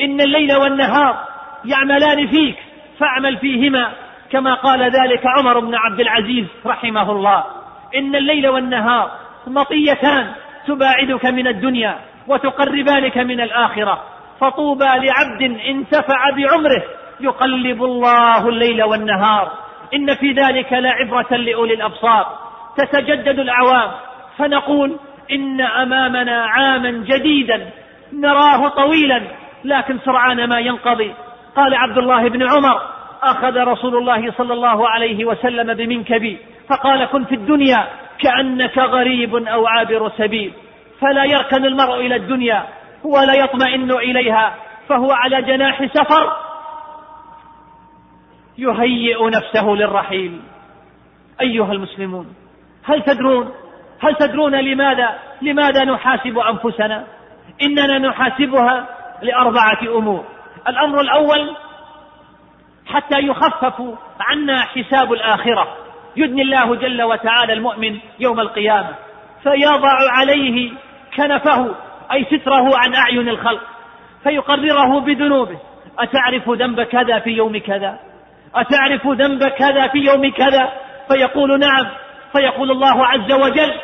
إن 0.00 0.20
الليل 0.20 0.56
والنهار 0.56 1.16
يعملان 1.64 2.26
فيك 2.26 2.56
فاعمل 2.98 3.36
فيهما 3.36 3.92
كما 4.30 4.54
قال 4.54 4.82
ذلك 4.82 5.22
عمر 5.26 5.60
بن 5.60 5.74
عبد 5.74 6.00
العزيز 6.00 6.46
رحمه 6.66 7.12
الله. 7.12 7.44
إن 7.96 8.16
الليل 8.16 8.48
والنهار 8.48 9.10
مطيتان 9.46 10.32
تباعدك 10.66 11.26
من 11.26 11.46
الدنيا 11.46 11.98
وتقربانك 12.28 13.18
من 13.18 13.40
الآخرة. 13.40 14.02
فطوبى 14.40 14.84
لعبد 14.84 15.42
انتفع 15.68 16.30
بعمره 16.36 16.82
يقلب 17.20 17.84
الله 17.84 18.48
الليل 18.48 18.82
والنهار. 18.82 19.52
إن 19.94 20.14
في 20.14 20.32
ذلك 20.32 20.72
لعبرة 20.72 21.36
لأولي 21.36 21.74
الأبصار. 21.74 22.38
تتجدد 22.76 23.38
الأعوام 23.38 23.90
فنقول 24.38 24.96
إن 25.30 25.60
أمامنا 25.60 26.44
عاما 26.44 26.90
جديدا. 26.90 27.70
نراه 28.12 28.68
طويلا. 28.68 29.22
لكن 29.64 29.98
سرعان 29.98 30.48
ما 30.48 30.58
ينقضي. 30.58 31.14
قال 31.56 31.74
عبد 31.74 31.98
الله 31.98 32.28
بن 32.28 32.42
عمر 32.42 32.80
أخذ 33.22 33.56
رسول 33.56 33.96
الله 33.96 34.32
صلى 34.32 34.54
الله 34.54 34.88
عليه 34.88 35.24
وسلم 35.24 35.74
بمنكبي. 35.74 36.38
فقال 36.68 37.04
كن 37.04 37.24
في 37.24 37.34
الدنيا 37.34 37.86
كأنك 38.18 38.78
غريب 38.78 39.34
أو 39.34 39.66
عابر 39.66 40.12
سبيل. 40.18 40.52
فلا 41.00 41.24
يركن 41.24 41.64
المرء 41.64 41.94
إلى 41.94 42.16
الدنيا 42.16 42.64
ولا 43.04 43.34
يطمئن 43.34 43.90
إليها. 43.92 44.54
فهو 44.88 45.12
على 45.12 45.42
جناح 45.42 45.84
سفر 45.84 46.49
يهيئ 48.60 49.28
نفسه 49.28 49.66
للرحيل. 49.68 50.40
أيها 51.40 51.72
المسلمون 51.72 52.34
هل 52.84 53.02
تدرون 53.02 53.50
هل 54.00 54.14
تدرون 54.14 54.54
لماذا 54.54 55.18
لماذا 55.42 55.84
نحاسب 55.84 56.38
أنفسنا؟ 56.38 57.04
إننا 57.62 57.98
نحاسبها 57.98 58.86
لأربعة 59.22 59.98
أمور. 59.98 60.24
الأمر 60.68 61.00
الأول 61.00 61.56
حتى 62.86 63.18
يخفف 63.18 63.82
عنا 64.20 64.60
حساب 64.60 65.12
الآخرة. 65.12 65.76
يدني 66.16 66.42
الله 66.42 66.74
جل 66.74 67.02
وتعالى 67.02 67.52
المؤمن 67.52 67.98
يوم 68.18 68.40
القيامة 68.40 68.94
فيضع 69.42 70.10
عليه 70.10 70.70
كنفه 71.16 71.74
أي 72.12 72.24
ستره 72.24 72.76
عن 72.76 72.94
أعين 72.94 73.28
الخلق 73.28 73.62
فيقرره 74.22 75.00
بذنوبه. 75.00 75.58
أتعرف 75.98 76.50
ذنب 76.50 76.82
كذا 76.82 77.18
في 77.18 77.30
يوم 77.30 77.58
كذا؟ 77.58 78.09
أتعرف 78.54 79.06
ذنب 79.06 79.48
كذا 79.48 79.88
في 79.88 79.98
يوم 79.98 80.30
كذا؟ 80.30 80.68
فيقول 81.08 81.60
نعم. 81.60 81.86
فيقول 82.32 82.70
الله 82.70 83.06
عز 83.06 83.32
وجل 83.32 83.74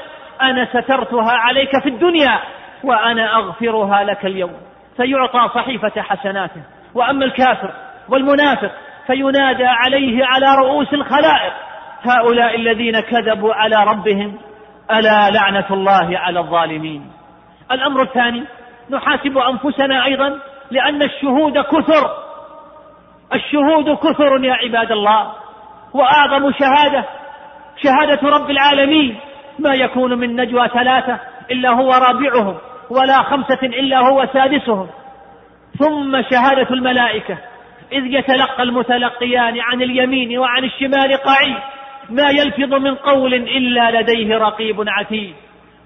أنا 0.43 0.65
سترتها 0.65 1.33
عليك 1.33 1.71
في 1.83 1.89
الدنيا 1.89 2.41
وأنا 2.85 3.37
أغفرها 3.37 4.05
لك 4.05 4.27
اليوم. 4.27 4.53
فيعطى 4.97 5.49
صحيفة 5.55 6.03
حسناته. 6.03 6.63
وأما 6.95 7.25
الكافر 7.25 7.71
والمنافق 8.09 8.71
فينادى 9.07 9.67
عليه 9.67 10.25
على 10.25 10.47
رؤوس 10.59 10.95
الخلائق. 10.95 11.53
هؤلاء 12.03 12.57
الذين 12.57 13.01
كذبوا 13.01 13.55
على 13.55 13.77
ربهم 13.87 14.39
ألا 14.91 15.31
لعنة 15.31 15.67
الله 15.71 16.19
على 16.19 16.41
الظالمين. 16.41 17.11
الأمر 17.73 18.03
الثاني 18.03 18.45
نحاسب 18.91 19.39
أنفسنا 19.39 20.05
أيضا 20.05 20.39
لأن 20.71 21.03
الشهود 21.03 21.59
كثر. 21.59 22.26
الشهود 23.35 23.99
كثر 23.99 24.45
يا 24.45 24.55
عباد 24.55 24.93
الله 24.93 25.33
وأعظم 25.95 26.53
شهادة 26.53 27.05
شهادة 27.83 28.29
رب 28.29 28.51
العالمين. 28.51 29.17
ما 29.59 29.75
يكون 29.75 30.19
من 30.19 30.37
نجوى 30.37 30.69
ثلاثة 30.69 31.19
إلا 31.51 31.71
هو 31.71 31.91
رابعهم 31.93 32.57
ولا 32.91 33.23
خمسة 33.23 33.59
إلا 33.63 33.99
هو 33.99 34.27
سادسهم. 34.33 34.89
ثم 35.79 36.23
شهادة 36.31 36.71
الملائكة. 36.71 37.39
إذ 37.93 38.07
يتلقى 38.07 38.63
المتلقيان 38.63 39.61
عن 39.61 39.83
اليمين 39.83 40.39
وعن 40.39 40.65
الشمال 40.65 41.17
قعيد 41.17 41.57
ما 42.11 42.31
يلفظ 42.31 42.75
من 42.75 42.95
قول 42.95 43.35
إلا 43.35 44.01
لديه 44.01 44.39
رقيب 44.39 44.85
عتيد. 44.89 45.35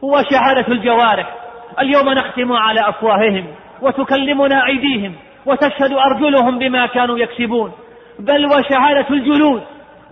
وشهادة 0.03 0.69
الجوارح. 0.69 1.35
اليوم 1.81 2.09
نختم 2.09 2.53
على 2.53 2.89
أفواههم 2.89 3.47
وتكلمنا 3.83 4.67
أيديهم. 4.67 5.15
وتشهد 5.47 5.93
أرجلهم 5.93 6.59
بما 6.59 6.87
كانوا 6.87 7.19
يكسبون 7.19 7.73
بل 8.19 8.47
وشهادة 8.47 9.07
الجلود. 9.11 9.63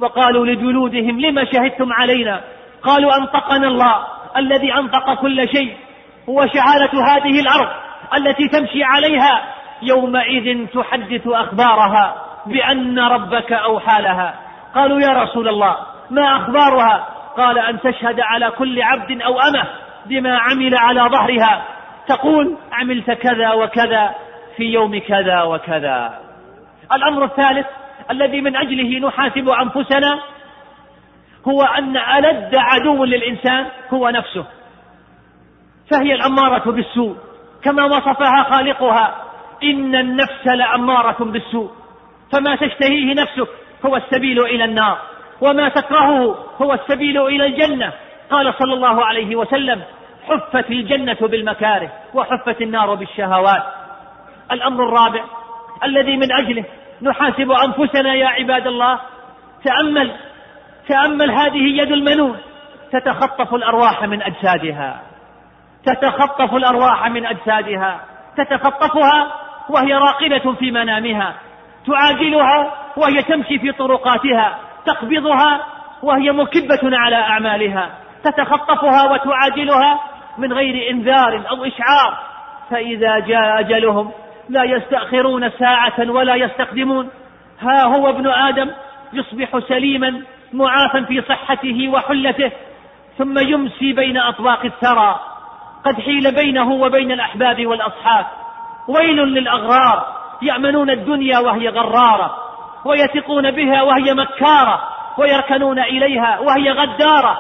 وقالوا 0.01 0.47
لجلودهم 0.47 1.21
لما 1.21 1.45
شهدتم 1.45 1.93
علينا؟ 1.93 2.41
قالوا 2.83 3.17
أنطقنا 3.17 3.67
الله 3.67 4.05
الذي 4.37 4.75
أنطق 4.75 5.15
كل 5.15 5.49
شيء. 5.49 5.77
وشهادة 6.27 6.91
هذه 7.07 7.41
الأرض 7.41 7.69
التي 8.17 8.49
تمشي 8.49 8.85
عليها. 8.85 9.43
يومئذ 9.83 10.67
تحدث 10.67 11.27
أخبارها 11.27 12.15
بأن 12.47 12.99
ربك 12.99 13.53
أوحى 13.53 14.03
لها. 14.03 14.35
قالوا 14.75 15.01
يا 15.01 15.23
رسول 15.23 15.49
الله 15.49 15.77
ما 16.11 16.37
أخبارها؟ 16.37 17.07
قال 17.37 17.59
أن 17.59 17.81
تشهد 17.81 18.21
على 18.21 18.51
كل 18.51 18.83
عبد 18.83 19.23
أو 19.23 19.41
أمة 19.41 19.65
بما 20.07 20.39
عمل 20.39 20.75
على 20.75 21.01
ظهرها. 21.01 21.65
تقول 22.09 22.57
عملت 22.73 23.11
كذا 23.11 23.53
وكذا 23.53 24.15
في 24.59 24.65
يوم 24.65 24.99
كذا 24.99 25.43
وكذا. 25.43 26.19
الأمر 26.93 27.25
الثالث 27.25 27.67
الذي 28.11 28.41
من 28.41 28.57
أجله 28.57 29.09
نحاسب 29.09 29.49
أنفسنا 29.49 30.21
هو 31.49 31.63
أن 31.63 31.97
ألد 31.97 32.55
عدو 32.55 33.05
للإنسان 33.05 33.67
هو 33.91 34.09
نفسه. 34.09 34.45
فهي 35.91 36.15
الأمارة 36.15 36.71
بالسوء. 36.71 37.17
كما 37.65 37.85
وصفها 37.85 38.43
خالقها 38.51 39.15
إن 39.63 39.95
النفس 39.95 40.47
لأمارة 40.47 41.25
بالسوء. 41.25 41.71
فما 42.33 42.57
تشتهيه 42.57 43.15
نفسك 43.15 43.49
هو 43.87 43.97
السبيل 43.97 44.41
إلى 44.41 44.65
النار 44.65 44.99
وما 45.41 45.69
تكرهه 45.69 46.37
هو 46.63 46.75
السبيل 46.75 47.27
إلى 47.27 47.47
الجنة. 47.47 47.93
قال 48.31 48.55
صلى 48.59 48.75
الله 48.75 49.05
عليه 49.05 49.37
وسلم 49.37 49.83
حفت 50.29 50.71
الجنة 50.71 51.19
بالمكاره 51.21 51.93
وحفت 52.15 52.63
النار 52.63 52.95
بالشهوات. 52.95 53.78
الأمر 54.53 54.85
الرابع 54.85 55.25
الذي 55.85 56.17
من 56.17 56.33
أجله 56.33 56.65
نحاسب 57.03 57.51
أنفسنا 57.51 58.15
يا 58.15 58.27
عباد 58.27 58.67
الله 58.67 58.99
تأمل 59.65 60.13
تأمل 60.89 61.31
هذه 61.31 61.81
يد 61.83 61.93
المنون 61.93 62.37
تتخطف 62.93 63.55
الأرواح 63.55 64.03
من 64.03 64.23
أجسادها 64.23 65.01
تتخطف 65.85 66.55
الأرواح 66.55 67.07
من 67.07 67.27
أجسادها 67.27 68.01
تتخطفها 68.37 69.33
وهي 69.69 69.95
راقدة 69.95 70.53
في 70.53 70.71
منامها 70.71 71.35
تعاجلها 71.87 72.73
وهي 72.97 73.23
تمشي 73.23 73.59
في 73.59 73.73
طرقاتها 73.73 74.59
تقبضها 74.87 75.61
وهي 76.03 76.33
مكبة 76.33 76.81
على 76.83 77.17
أعمالها 77.17 77.91
تتخطفها 78.25 79.13
وتعاجلها 79.13 80.01
من 80.39 80.53
غير 80.53 80.91
إنذار 80.91 81.45
أو 81.51 81.65
إشعار 81.65 82.19
فإذا 82.71 83.19
جاء 83.19 83.61
أجلهم 83.61 84.13
لا 84.49 84.65
يستأخرون 84.65 85.51
ساعة 85.51 86.11
ولا 86.11 86.35
يستقدمون. 86.35 87.11
ها 87.61 87.85
هو 87.85 88.09
ابن 88.09 88.27
آدم 88.27 88.71
يصبح 89.13 89.59
سليما 89.69 90.23
معافا 90.53 91.03
في 91.03 91.23
صحته 91.23 91.89
وحلته 91.89 92.53
ثم 93.19 93.39
يمسي 93.39 93.93
بين 93.93 94.19
أطباق 94.19 94.65
الثرى 94.65 95.21
قد 95.85 96.01
حيل 96.01 96.35
بينه 96.35 96.73
وبين 96.73 97.13
الأحباب 97.13 97.67
والأصحاب. 97.67 98.27
ويل 98.89 99.17
للأغرار 99.17 100.07
يأمنون 100.43 100.91
الدنيا 100.91 101.39
وهي 101.39 101.69
غرارة 101.69 102.37
ويثقون 102.85 103.51
بها 103.51 103.83
وهي 103.83 104.15
مكارة 104.15 104.83
ويركنون 105.19 105.79
إليها 105.79 106.39
وهي 106.39 106.71
غدارة. 106.71 107.39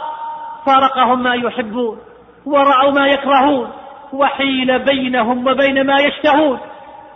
فارقهم 0.66 1.22
ما 1.22 1.34
يحبون 1.34 1.98
ورأوا 2.46 2.90
ما 2.90 3.06
يكرهون 3.06 3.72
وحيل 4.12 4.78
بينهم 4.78 5.46
وبين 5.46 5.86
ما 5.86 6.00
يشتهون. 6.00 6.58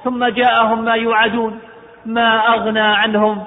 ثم 0.05 0.25
جاءهم 0.25 0.85
ما 0.85 0.95
يوعدون 0.95 1.61
ما 2.07 2.55
أغنى 2.55 2.81
عنهم 2.81 3.45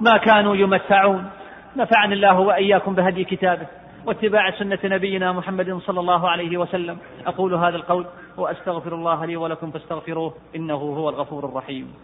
ما 0.00 0.16
كانوا 0.16 0.56
يمتعون. 0.56 1.30
نفعني 1.76 2.14
الله 2.14 2.40
وإياكم 2.40 2.94
بهدي 2.94 3.24
كتابه 3.24 3.66
واتباع 4.06 4.50
سنة 4.50 4.78
نبينا 4.84 5.32
محمد 5.32 5.78
صلى 5.86 6.00
الله 6.00 6.30
عليه 6.30 6.58
وسلم. 6.58 6.98
أقول 7.26 7.54
هذا 7.54 7.76
القول 7.76 8.06
وأستغفر 8.36 8.94
الله 8.94 9.24
لي 9.24 9.36
ولكم 9.36 9.70
فاستغفروه 9.70 10.34
إنه 10.56 10.74
هو 10.74 11.08
الغفور 11.08 11.44
الرحيم. 11.44 11.94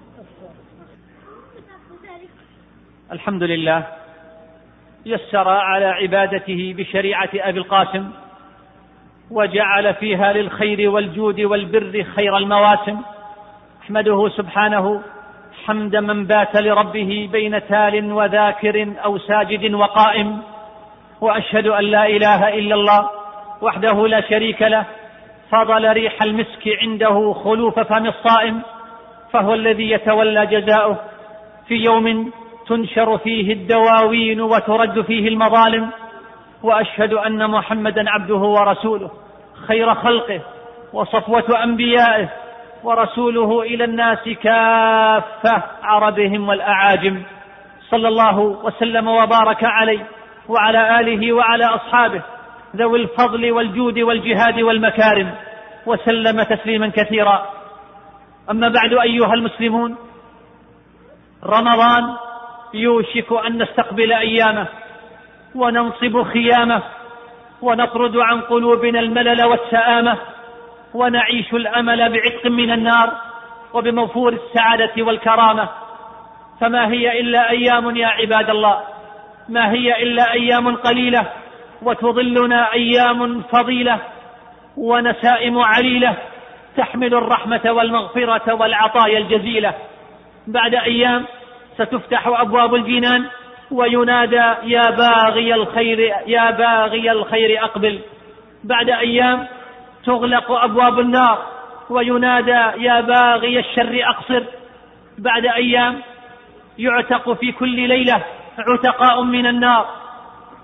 الحمد 3.12 3.42
لله 3.42 3.86
يسر 5.06 5.48
على 5.48 5.86
عبادته 5.86 6.74
بشريعة 6.78 7.30
أبي 7.34 7.58
القاسم 7.58 8.10
وجعل 9.30 9.94
فيها 9.94 10.32
للخير 10.32 10.90
والجود 10.90 11.40
والبر 11.40 12.02
خير 12.02 12.36
المواسم. 12.36 13.00
احمده 13.86 14.28
سبحانه 14.28 15.02
حمد 15.64 15.96
من 15.96 16.26
بات 16.26 16.56
لربه 16.56 17.28
بين 17.32 17.66
تال 17.68 18.12
وذاكر 18.12 18.92
أو 19.04 19.18
ساجد 19.18 19.74
وقائم 19.74 20.38
وأشهد 21.20 21.66
أن 21.66 21.84
لا 21.84 22.06
إله 22.06 22.48
إلا 22.48 22.74
الله 22.74 23.10
وحده 23.62 24.06
لا 24.06 24.20
شريك 24.20 24.62
له 24.62 24.84
فضل 25.52 25.92
ريح 25.92 26.22
المسك 26.22 26.64
عنده 26.82 27.32
خلوف 27.44 27.80
فم 27.80 28.06
الصائم 28.06 28.62
فهو 29.32 29.54
الذي 29.54 29.90
يتولى 29.90 30.46
جزاؤه 30.46 30.96
في 31.68 31.74
يوم 31.74 32.32
تنشر 32.68 33.18
فيه 33.18 33.52
الدواوين 33.52 34.40
وترد 34.40 35.00
فيه 35.00 35.28
المظالم 35.28 35.90
وأشهد 36.62 37.12
أن 37.12 37.50
محمدا 37.50 38.10
عبده 38.10 38.42
ورسوله 38.56 39.10
خير 39.66 39.94
خلقه 39.94 40.40
وصفوة 40.92 41.64
أنبيائه 41.64 42.45
ورسوله 42.84 43.62
إلى 43.62 43.84
الناس 43.84 44.28
كافة 44.42 45.62
عربهم 45.82 46.48
والأعاجم. 46.48 47.22
صلى 47.90 48.08
الله 48.08 48.38
وسلم 48.38 49.08
وبارك 49.08 49.64
عليه 49.64 50.06
وعلى 50.48 51.00
آله 51.00 51.32
وعلى 51.32 51.64
أصحابه 51.64 52.22
ذوي 52.76 53.02
الفضل 53.02 53.52
والجود 53.52 53.98
والجهاد 53.98 54.60
والمكارم. 54.60 55.34
وسلم 55.86 56.42
تسليما 56.42 56.88
كثيرا. 56.88 57.46
أما 58.50 58.68
بعد 58.68 58.92
أيها 58.92 59.34
المسلمون 59.34 59.96
رمضان 61.44 62.16
يوشك 62.74 63.32
أن 63.46 63.62
نستقبل 63.62 64.12
أيامه 64.12 64.68
وننصب 65.54 66.22
خيامه 66.22 66.82
ونطرد 67.62 68.16
عن 68.16 68.40
قلوبنا 68.40 69.00
الملل 69.00 69.44
والسآمة 69.44 70.18
ونعيش 70.96 71.54
الأمل 71.54 72.12
بعتق 72.12 72.46
من 72.46 72.72
النار 72.72 73.12
وبموفور 73.74 74.32
السعادة 74.32 75.02
والكرامة. 75.02 75.68
فما 76.60 76.88
هي 76.88 77.20
إلا 77.20 77.50
أيام 77.50 77.96
يا 77.96 78.06
عباد 78.06 78.50
الله. 78.50 78.80
ما 79.48 79.70
هي 79.72 80.02
إلا 80.02 80.32
أيام 80.32 80.76
قليلة 80.76 81.26
وتظلنا 81.82 82.72
أيام 82.72 83.42
فضيلة 83.42 83.98
ونسائم 84.76 85.58
عليلة 85.58 86.14
تحمل 86.76 87.14
الرحمة 87.14 87.60
والمغفرة 87.66 88.54
والعطايا 88.54 89.18
الجزيلة. 89.18 89.74
بعد 90.46 90.74
أيام 90.74 91.24
ستفتح 91.74 92.26
أبواب 92.26 92.74
الجنان 92.74 93.24
وينادى 93.70 94.54
يا 94.62 94.90
باغي 94.90 95.54
الخير 95.54 95.98
يا 96.26 96.50
باغي 96.50 97.10
الخير 97.12 97.64
أقبل. 97.64 98.00
بعد 98.64 98.90
أيام 98.90 99.46
تغلق 100.06 100.52
أبواب 100.52 101.00
النار 101.00 101.38
وينادى 101.90 102.84
يا 102.84 103.00
باغي 103.00 103.58
الشر 103.58 104.00
أقصر. 104.02 104.42
بعد 105.18 105.46
أيام 105.46 106.02
يعتق 106.78 107.32
في 107.32 107.52
كل 107.52 107.88
ليلة 107.88 108.24
عتقاء 108.58 109.22
من 109.22 109.46
النار 109.46 109.86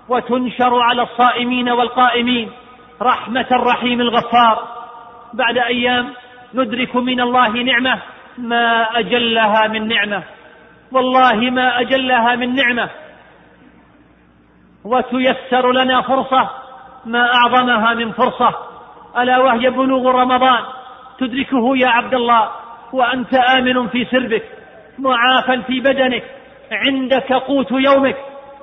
وتنشر 0.09 0.79
على 0.79 1.01
الصائمين 1.01 1.69
والقائمين 1.69 2.51
رحمة 3.01 3.47
الرحيم 3.51 4.01
الغفار. 4.01 4.67
بعد 5.33 5.57
أيام 5.57 6.13
ندرك 6.53 6.95
من 6.95 7.21
الله 7.21 7.49
نعمة 7.49 7.99
ما 8.37 8.99
أجلها 8.99 9.67
من 9.67 9.87
نعمة. 9.87 10.23
والله 10.91 11.35
ما 11.35 11.79
أجلها 11.79 12.35
من 12.35 12.55
نعمة. 12.55 12.89
وتيسر 14.85 15.71
لنا 15.71 16.01
فرصة 16.01 16.49
ما 17.05 17.29
أعظمها 17.33 17.93
من 17.93 18.11
فرصة. 18.11 18.72
ألا 19.17 19.37
وهي 19.39 19.69
بلوغ 19.69 20.11
رمضان. 20.11 20.63
تدركه 21.19 21.77
يا 21.77 21.87
عبد 21.87 22.13
الله 22.13 22.49
وأنت 22.93 23.33
آمن 23.33 23.87
في 23.87 24.05
سربك 24.05 24.43
معافى 24.99 25.61
في 25.61 25.79
بدنك 25.79 26.23
عندك 26.71 27.33
قوت 27.33 27.71
يومك 27.71 28.15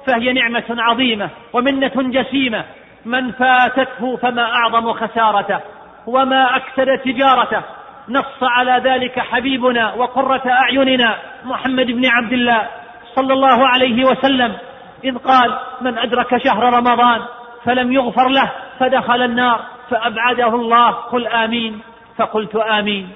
فهي 0.07 0.33
نعمة 0.33 0.65
عظيمة 0.71 1.31
ومنة 1.53 1.93
جسيمة. 1.97 2.65
من 3.05 3.33
فاتته 3.33 4.17
فما 4.17 4.43
أعظم 4.43 4.93
خسارته 4.93 5.61
وما 6.07 6.57
أكثر 6.57 6.97
تجارته. 6.97 7.63
نص 8.09 8.43
على 8.43 8.91
ذلك 8.91 9.19
حبيبنا 9.19 9.95
وقرة 9.95 10.43
أعيننا 10.47 11.17
محمد 11.45 11.87
بن 11.87 12.07
عبد 12.07 12.33
الله 12.33 12.69
صلى 13.15 13.33
الله 13.33 13.69
عليه 13.69 14.05
وسلم. 14.05 14.57
إذ 15.05 15.19
قال 15.19 15.59
من 15.81 15.99
أدرك 15.99 16.37
شهر 16.45 16.63
رمضان 16.63 17.21
فلم 17.65 17.93
يغفر 17.93 18.29
له 18.29 18.51
فدخل 18.79 19.23
النار. 19.23 19.61
فأبعده 19.91 20.55
الله 20.55 20.91
قل 20.91 21.27
آمين. 21.27 21.81
فقلت 22.17 22.57
آمين. 22.57 23.09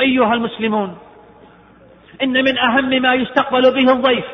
أيها 0.00 0.34
المسلمون 0.34 0.98
إن 2.22 2.44
من 2.44 2.58
أهم 2.58 2.88
ما 3.02 3.14
يستقبل 3.14 3.74
به 3.74 3.92
الضيف 3.92 4.24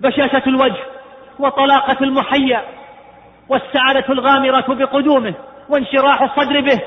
بشاشة 0.00 0.42
الوجه 0.46 0.82
وطلاقة 1.38 2.04
المحيا 2.04 2.62
والسعادة 3.48 4.04
الغامرة 4.08 4.74
بقدومه 4.74 5.34
وانشراح 5.68 6.22
الصدر 6.22 6.60
به 6.60 6.80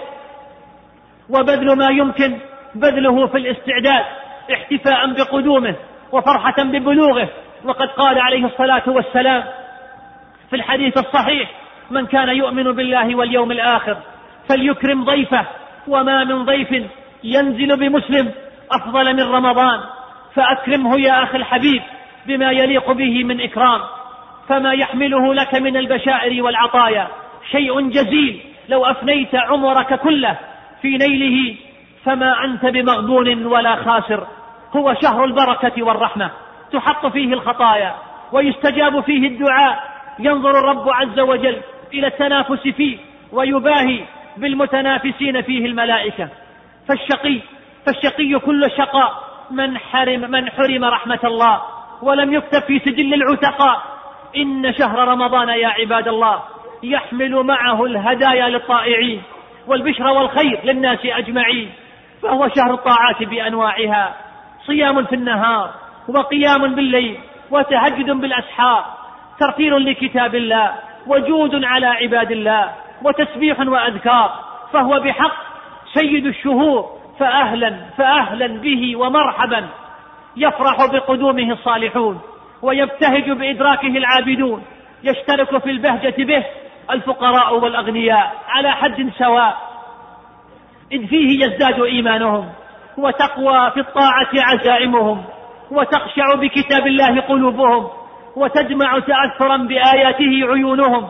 وبذل 1.29 1.77
ما 1.77 1.89
يمكن 1.89 2.39
بذله 2.75 3.27
في 3.27 3.37
الاستعداد 3.37 4.05
احتفاء 4.53 5.13
بقدومه 5.13 5.75
وفرحة 6.11 6.63
ببلوغه. 6.63 7.29
وقد 7.65 7.87
قال 7.87 8.19
عليه 8.19 8.45
الصلاة 8.45 8.83
والسلام 8.87 9.43
في 10.49 10.55
الحديث 10.55 10.97
الصحيح 10.97 11.51
من 11.91 12.05
كان 12.05 12.29
يؤمن 12.29 12.71
بالله 12.71 13.15
واليوم 13.15 13.51
الآخر 13.51 13.97
فليكرم 14.49 15.03
ضيفه 15.03 15.45
وما 15.87 16.23
من 16.23 16.45
ضيف 16.45 16.83
ينزل 17.23 17.79
بمسلم 17.79 18.31
أفضل 18.71 19.15
من 19.15 19.23
رمضان 19.23 19.79
فأكرمه 20.33 20.99
يا 20.99 21.23
أخي 21.23 21.37
الحبيب 21.37 21.81
بما 22.25 22.51
يليق 22.51 22.91
به 22.91 23.23
من 23.23 23.41
إكرام. 23.41 23.81
فما 24.49 24.73
يحمله 24.73 25.33
لك 25.33 25.55
من 25.55 25.77
البشائر 25.77 26.43
والعطايا. 26.43 27.07
شيء 27.51 27.89
جزيل. 27.89 28.41
لو 28.69 28.85
أفنيت 28.85 29.35
عمرك 29.35 29.99
كله 29.99 30.37
في 30.81 30.97
نيله 30.97 31.55
فما 32.03 32.45
أنت 32.45 32.65
بمغبون 32.65 33.45
ولا 33.45 33.75
خاسر. 33.75 34.27
هو 34.75 34.93
شهر 35.01 35.25
البركة 35.25 35.83
والرحمة. 35.83 36.31
تحط 36.71 37.05
فيه 37.05 37.33
الخطايا 37.33 37.95
ويستجاب 38.31 38.99
فيه 38.99 39.27
الدعاء. 39.27 39.97
ينظر 40.19 40.49
الرب 40.49 40.89
عز 40.89 41.19
وجل 41.19 41.57
إلى 41.93 42.07
التنافس 42.07 42.67
فيه 42.67 42.97
ويباهي 43.31 43.99
بالمتنافسين 44.37 45.41
فيه 45.41 45.65
الملائكة. 45.65 46.29
فالشقي 46.89 47.39
فالشقي 47.85 48.39
كل 48.39 48.71
شقاء 48.77 49.23
من 49.51 49.77
حرم 49.77 50.31
من 50.31 50.49
حرم 50.49 50.83
رحمة 50.85 51.19
الله 51.23 51.61
ولم 52.01 52.33
يكتب 52.33 52.61
في 52.61 52.79
سجل 52.79 53.13
العتقاء. 53.13 53.81
إن 54.37 54.73
شهر 54.73 55.07
رمضان 55.07 55.49
يا 55.49 55.67
عباد 55.67 56.07
الله 56.07 56.43
يحمل 56.83 57.43
معه 57.43 57.85
الهدايا 57.85 58.49
للطائعين 58.49 59.21
والبشر 59.67 60.07
والخير 60.07 60.59
للناس 60.63 60.99
أجمعين. 61.05 61.71
فهو 62.23 62.47
شهر 62.47 62.73
الطاعات 62.73 63.23
بأنواعها. 63.23 64.15
صيام 64.65 65.05
في 65.05 65.15
النهار 65.15 65.73
وقيام 66.07 66.75
بالليل 66.75 67.17
وتهجد 67.51 68.11
بالأسحار. 68.11 68.85
ترتيل 69.39 69.85
لكتاب 69.85 70.35
الله. 70.35 70.73
وجود 71.07 71.63
على 71.63 71.87
عباد 71.87 72.31
الله 72.31 72.71
وتسبيح 73.03 73.59
وأذكار 73.59 74.39
فهو 74.73 74.99
بحق. 74.99 75.47
سيد 75.93 76.25
الشهور 76.25 76.89
فأهلا 77.19 77.77
فأهلا 77.97 78.47
به 78.47 78.95
ومرحبا. 78.95 79.67
يفرح 80.37 80.85
بقدومه 80.85 81.51
الصالحون 81.51 82.21
ويبتهج 82.61 83.31
بإدراكه 83.31 83.87
العابدون. 83.87 84.63
يشترك 85.03 85.57
في 85.57 85.69
البهجة 85.69 86.23
به 86.23 86.43
الفقراء 86.91 87.59
والأغنياء 87.59 88.35
على 88.49 88.71
حد 88.71 89.11
سواء. 89.17 89.57
إذ 90.91 91.07
فيه 91.07 91.45
يزداد 91.45 91.81
إيمانهم 91.81 92.49
وتقوى 92.97 93.71
في 93.71 93.79
الطاعة 93.79 94.29
عزائمهم 94.35 95.23
وتخشع 95.71 96.35
بكتاب 96.35 96.87
الله 96.87 97.21
قلوبهم. 97.21 97.87
وتجمع 98.37 98.99
تأثرا 98.99 99.57
بآياته 99.57 100.51
عيونهم 100.51 101.07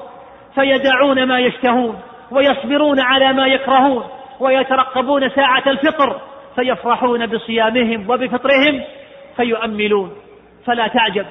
فيدعون 0.56 1.24
ما 1.24 1.40
يشتهون 1.40 2.00
ويصبرون 2.32 3.00
على 3.00 3.34
ما 3.34 3.48
يكرهون 3.48 4.04
ويترقبون 4.40 5.30
ساعة 5.30 5.64
الفطر 5.68 6.22
فيفرحون 6.56 7.26
بصيامهم 7.26 8.10
وبفطرهم 8.10 8.84
فيؤملون. 9.36 10.12
فلا 10.66 10.88
تعجب 10.88 11.26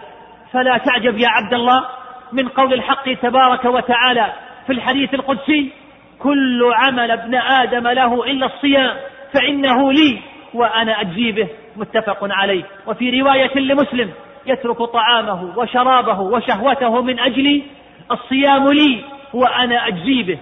فلا 0.53 0.79
تعجب 0.79 1.19
يا 1.19 1.29
عبد 1.29 1.55
الله 1.55 1.85
من 2.33 2.49
قول 2.49 2.75
الحق 2.75 3.13
تبارك 3.13 3.65
وتعالى 3.65 4.33
في 4.67 4.73
الحديث 4.73 5.15
القدسي 5.15 5.73
كل 6.19 6.71
عمل 6.75 7.11
ابن 7.11 7.35
آدم 7.35 7.89
له 7.89 8.25
إلا 8.25 8.47
الصيام 8.47 8.97
فإنه 9.35 9.93
لي 9.93 10.19
وأنا 10.55 11.01
أجزي 11.01 11.33
به. 11.33 11.49
متفق 11.77 12.19
عليه. 12.23 12.65
وفي 12.87 13.21
رواية 13.21 13.59
لمسلم 13.59 14.11
يترك 14.49 14.83
طعامه 14.83 15.59
وشرابه 15.59 16.21
وشهوته 16.21 17.03
من 17.03 17.21
أجلي 17.21 17.63
الصيام 18.11 18.69
لي 18.69 19.05
وأنا 19.35 19.89
أجزي 19.89 20.23
به. 20.23 20.39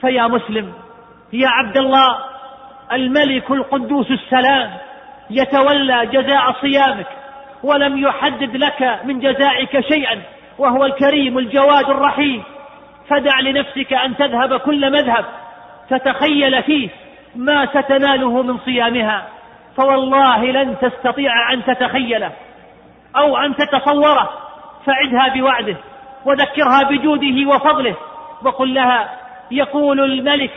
فيا 0.00 0.26
مسلم 0.26 0.72
يا 1.32 1.48
عبد 1.48 1.76
الله 1.76 2.18
الملك 2.92 3.50
القدوس 3.50 4.10
السلام 4.10 4.70
يتولى 5.30 6.06
جزاء 6.06 6.52
صيامك 6.52 7.06
ولم 7.62 7.98
يحدد 7.98 8.56
لك 8.56 9.00
من 9.04 9.20
جزائك 9.20 9.80
شيئا 9.80 10.22
وهو 10.58 10.84
الكريم 10.84 11.38
الجواد 11.38 11.90
الرحيم. 11.90 12.42
فدع 13.08 13.40
لنفسك 13.40 13.92
أن 13.92 14.16
تذهب 14.16 14.56
كل 14.56 14.92
مذهب 14.92 15.24
تتخيل 15.90 16.62
فيه 16.62 16.88
ما 17.36 17.66
ستناله 17.66 18.42
من 18.42 18.58
صيامها. 18.58 19.26
فوالله 19.76 20.44
لن 20.44 20.76
تستطيع 20.78 21.52
أن 21.52 21.64
تتخيله. 21.64 22.32
أو 23.16 23.36
أن 23.36 23.56
تتصوره 23.56 24.30
فعدها 24.86 25.34
بوعده 25.34 25.76
وذكرها 26.24 26.82
بجوده 26.90 27.48
وفضله 27.48 27.96
وقل 28.44 28.74
لها 28.74 29.08
يقول 29.50 30.00
الملك 30.00 30.50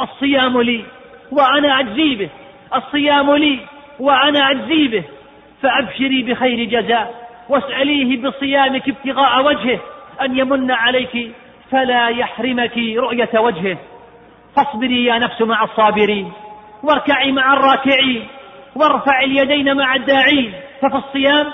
الصيام 0.00 0.60
لي 0.60 0.84
وأنا 1.32 1.80
أجزي 1.80 2.14
به 2.14 2.28
الصيام 2.76 3.34
لي 3.34 3.58
وأنا 4.00 4.50
أجزي 4.50 4.88
به 4.88 5.04
فأبشري 5.62 6.22
بخير 6.22 6.64
جزاء 6.64 7.14
واسأليه 7.48 8.22
بصيامك 8.22 8.88
ابتغاء 8.88 9.44
وجهه 9.44 9.80
أن 10.22 10.38
يمن 10.38 10.70
عليك 10.70 11.32
فلا 11.70 12.08
يحرمك 12.08 12.78
رؤية 12.78 13.38
وجهه. 13.38 13.78
فاصبري 14.56 15.04
يا 15.04 15.18
نفس 15.18 15.42
مع 15.42 15.64
الصابرين 15.64 16.32
واركعي 16.82 17.32
مع 17.32 17.52
الراكعين 17.52 18.26
وارفع 18.76 19.20
اليدين 19.20 19.76
مع 19.76 19.94
الداعين 19.94 20.52
ففي 20.82 20.96
الصيام 20.96 21.46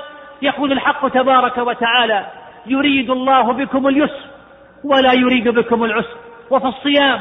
يقول 0.42 0.72
الحق 0.72 1.08
تبارك 1.08 1.58
وتعالى 1.58 2.26
يريد 2.66 3.10
الله 3.10 3.52
بكم 3.52 3.88
اليسر 3.88 4.24
ولا 4.84 5.12
يريد 5.12 5.48
بكم 5.48 5.84
العسر. 5.84 6.16
وفي 6.50 6.66
الصيام 6.66 7.20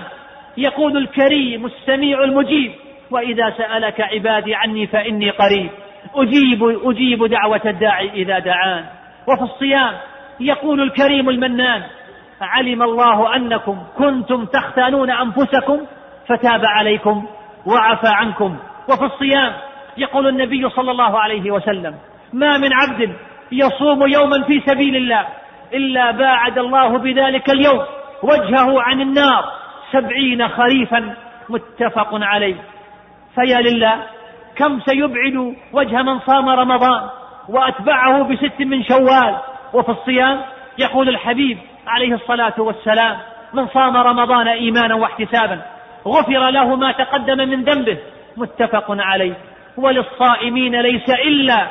يقول 0.57 0.97
الكريم 0.97 1.65
السميع 1.65 2.23
المجيب 2.23 2.71
وإذا 3.11 3.49
سألك 3.57 4.01
عبادي 4.01 4.55
عني 4.55 4.87
فإني 4.87 5.29
قريب. 5.29 5.69
أجيب 6.15 6.63
أجيب 6.83 7.25
دعوة 7.25 7.61
الداعي 7.65 8.09
إذا 8.09 8.39
دعان. 8.39 8.85
وفي 9.27 9.43
الصيام 9.43 9.93
يقول 10.39 10.81
الكريم 10.81 11.29
المنان 11.29 11.83
علم 12.41 12.83
الله 12.83 13.35
أنكم 13.35 13.77
كنتم 13.97 14.45
تختانون 14.45 15.11
أنفسكم 15.11 15.85
فتاب 16.27 16.65
عليكم 16.65 17.25
وعفى 17.65 18.07
عنكم. 18.07 18.57
وفي 18.89 19.05
الصيام 19.05 19.53
يقول 19.97 20.27
النبي 20.27 20.69
صلى 20.69 20.91
الله 20.91 21.19
عليه 21.19 21.51
وسلم 21.51 21.95
ما 22.33 22.57
من 22.57 22.73
عبد 22.73 23.13
يصوم 23.51 24.07
يوما 24.07 24.43
في 24.43 24.61
سبيل 24.65 24.95
الله 24.95 25.25
إلا 25.73 26.11
باعد 26.11 26.57
الله 26.57 26.97
بذلك 26.97 27.49
اليوم 27.49 27.83
وجهه 28.23 28.81
عن 28.81 29.01
النار 29.01 29.45
سبعين 29.91 30.47
خريفا 30.47 31.13
متفق 31.49 32.09
عليه. 32.11 32.55
فيا 33.35 33.61
لله 33.61 34.03
كم 34.55 34.79
سيبعد 34.79 35.55
وجه 35.73 36.01
من 36.01 36.19
صام 36.19 36.49
رمضان 36.49 37.09
وأتبعه 37.49 38.23
بست 38.23 38.59
من 38.59 38.83
شوال؟ 38.83 39.37
وفي 39.73 39.89
الصيام 39.89 40.41
يقول 40.77 41.09
الحبيب 41.09 41.57
عليه 41.87 42.13
الصلاة 42.13 42.53
والسلام 42.57 43.17
من 43.53 43.67
صام 43.67 43.97
رمضان 43.97 44.47
إيمانا 44.47 44.95
واحتسابا 44.95 45.61
غفر 46.07 46.49
له 46.49 46.75
ما 46.75 46.91
تقدم 46.91 47.37
من 47.37 47.63
ذنبه. 47.63 47.97
متفق 48.37 48.85
عليه. 48.89 49.33
وللصائمين 49.77 50.81
ليس 50.81 51.09
إلا 51.09 51.67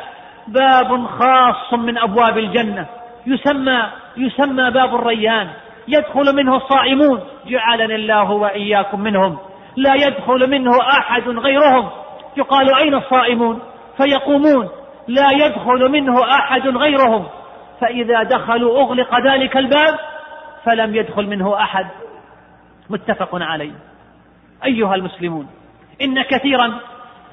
باب 0.48 1.06
خاص 1.06 1.74
من 1.74 1.98
أبواب 1.98 2.38
الجنة. 2.38 2.86
يسمى 3.26 3.82
يسمى 4.16 4.70
باب 4.70 4.94
الريان. 4.94 5.48
يدخل 5.88 6.36
منه 6.36 6.56
الصائمون. 6.56 7.20
جعلنا 7.46 7.94
الله 7.94 8.30
وإياكم 8.30 9.00
منهم. 9.00 9.38
لا 9.76 9.94
يدخل 9.94 10.50
منه 10.50 10.70
أحد 11.00 11.28
غيرهم. 11.28 11.90
يقال 12.36 12.74
أين 12.74 12.94
الصائمون؟ 12.94 13.62
فيقومون. 13.96 14.68
لا 15.08 15.30
يدخل 15.30 15.90
منه 15.90 16.24
أحد 16.24 16.68
غيرهم. 16.68 17.26
فإذا 17.80 18.22
دخلوا 18.22 18.80
أغلق 18.80 19.20
ذلك 19.20 19.56
الباب 19.56 19.98
فلم 20.64 20.94
يدخل 20.94 21.26
منه 21.26 21.60
أحد. 21.62 21.86
متفق 22.90 23.30
عليه. 23.32 23.72
أيها 24.64 24.94
المسلمون 24.94 25.46
إن 26.02 26.22
كثيرا 26.22 26.80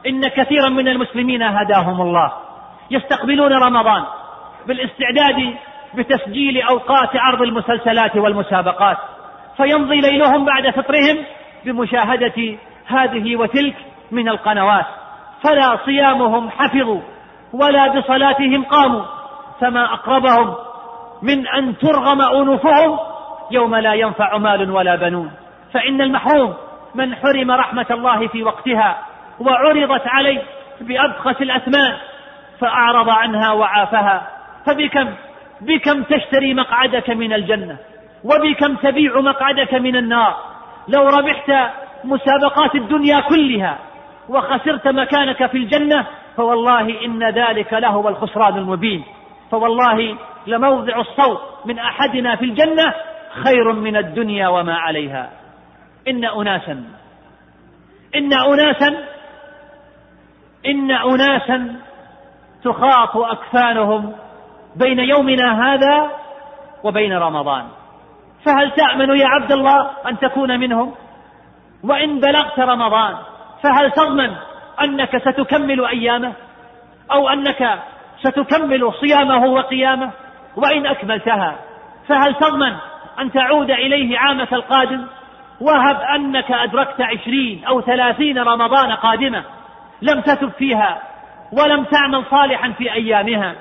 إن 0.07 0.27
كثيرا 0.27 0.69
من 0.69 0.87
المسلمين 0.87 1.43
هداهم 1.43 2.01
الله. 2.01 2.33
يستقبلون 2.91 3.53
رمضان 3.53 4.03
بالاستعداد 4.67 5.55
بتسجيل 5.93 6.61
أوقات 6.61 7.09
عرض 7.15 7.41
المسلسلات 7.41 8.17
والمسابقات. 8.17 8.97
فيمضي 9.57 10.01
ليلهم 10.01 10.45
بعد 10.45 10.69
فطرهم 10.69 11.25
بمشاهدة 11.65 12.57
هذه 12.87 13.35
وتلك 13.35 13.75
من 14.11 14.29
القنوات. 14.29 14.85
فلا 15.43 15.77
صيامهم 15.85 16.49
حفظوا 16.49 17.01
ولا 17.53 17.99
بصلاتهم 17.99 18.63
قاموا. 18.63 19.03
فما 19.61 19.93
أقربهم 19.93 20.55
من 21.21 21.47
أن 21.47 21.77
ترغم 21.77 22.21
أنوفهم 22.21 22.99
يوم 23.51 23.75
لا 23.75 23.93
ينفع 23.93 24.37
مال 24.37 24.71
ولا 24.71 24.95
بنون. 24.95 25.31
فإن 25.73 26.01
المحروم 26.01 26.53
من 26.95 27.15
حرم 27.15 27.51
رحمة 27.51 27.85
الله 27.91 28.27
في 28.27 28.43
وقتها 28.43 28.97
وعرضت 29.39 30.07
عليه 30.07 30.41
بأبخس 30.81 31.41
الأثمان 31.41 31.93
فأعرض 32.59 33.09
عنها 33.09 33.51
وعافها. 33.51 34.27
فبكم؟ 34.65 35.13
بكم 35.61 36.03
تشتري 36.03 36.53
مقعدك 36.53 37.09
من 37.09 37.33
الجنة؟ 37.33 37.77
وبكم 38.23 38.75
تبيع 38.75 39.19
مقعدك 39.19 39.73
من 39.73 39.95
النار؟ 39.95 40.35
لو 40.87 41.07
ربحت 41.07 41.51
مسابقات 42.03 42.75
الدنيا 42.75 43.19
كلها 43.19 43.77
وخسرت 44.29 44.87
مكانك 44.87 45.45
في 45.45 45.57
الجنة 45.57 46.05
فوالله 46.37 47.05
إن 47.05 47.29
ذلك 47.29 47.73
لهو 47.73 48.09
الخسران 48.09 48.57
المبين. 48.57 49.03
فوالله 49.51 50.17
لموضع 50.47 50.99
الصوت 50.99 51.41
من 51.65 51.79
أحدنا 51.79 52.35
في 52.35 52.45
الجنة 52.45 52.93
خير 53.43 53.73
من 53.73 53.97
الدنيا 53.97 54.47
وما 54.47 54.75
عليها. 54.75 55.29
إن 56.07 56.25
أناسا 56.25 56.83
إن 58.15 58.33
أناسا 58.33 58.97
إن 60.65 60.91
أناسا 60.91 61.75
تخاط 62.63 63.17
أكفانهم 63.17 64.13
بين 64.75 64.99
يومنا 64.99 65.73
هذا 65.73 66.11
وبين 66.83 67.13
رمضان. 67.13 67.65
فهل 68.45 68.71
تأمن 68.71 69.17
يا 69.17 69.27
عبد 69.27 69.51
الله 69.51 69.89
أن 70.07 70.19
تكون 70.19 70.59
منهم؟ 70.59 70.93
وإن 71.83 72.19
بلغت 72.19 72.59
رمضان 72.59 73.15
فهل 73.63 73.91
تضمن 73.91 74.35
أنك 74.83 75.17
ستكمل 75.17 75.85
أيامه؟ 75.85 76.33
أو 77.11 77.29
أنك 77.29 77.79
ستكمل 78.21 78.93
صيامه 79.01 79.45
وقيامه؟ 79.45 80.11
وإن 80.55 80.85
أكملتها 80.85 81.55
فهل 82.07 82.35
تضمن 82.35 82.75
أن 83.19 83.31
تعود 83.31 83.71
إليه 83.71 84.19
عامك 84.19 84.53
القادم؟ 84.53 85.05
وهب 85.61 86.01
أنك 86.15 86.51
أدركت 86.51 87.01
عشرين 87.01 87.65
أو 87.65 87.81
ثلاثين 87.81 88.37
رمضان 88.37 88.91
قادمة. 88.91 89.43
لم 90.03 90.21
تتب 90.21 90.51
فيها 90.57 91.01
ولم 91.51 91.83
تعمل 91.83 92.23
صالحا 92.31 92.71
في 92.71 92.93
أيامها 92.93 93.55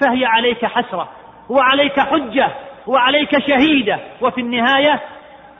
فهي 0.00 0.24
عليك 0.24 0.64
حسرة 0.64 1.08
وعليك 1.48 2.00
حجة 2.00 2.50
وعليك 2.86 3.38
شهيدة 3.38 3.98
وفي 4.20 4.40
النهاية 4.40 5.00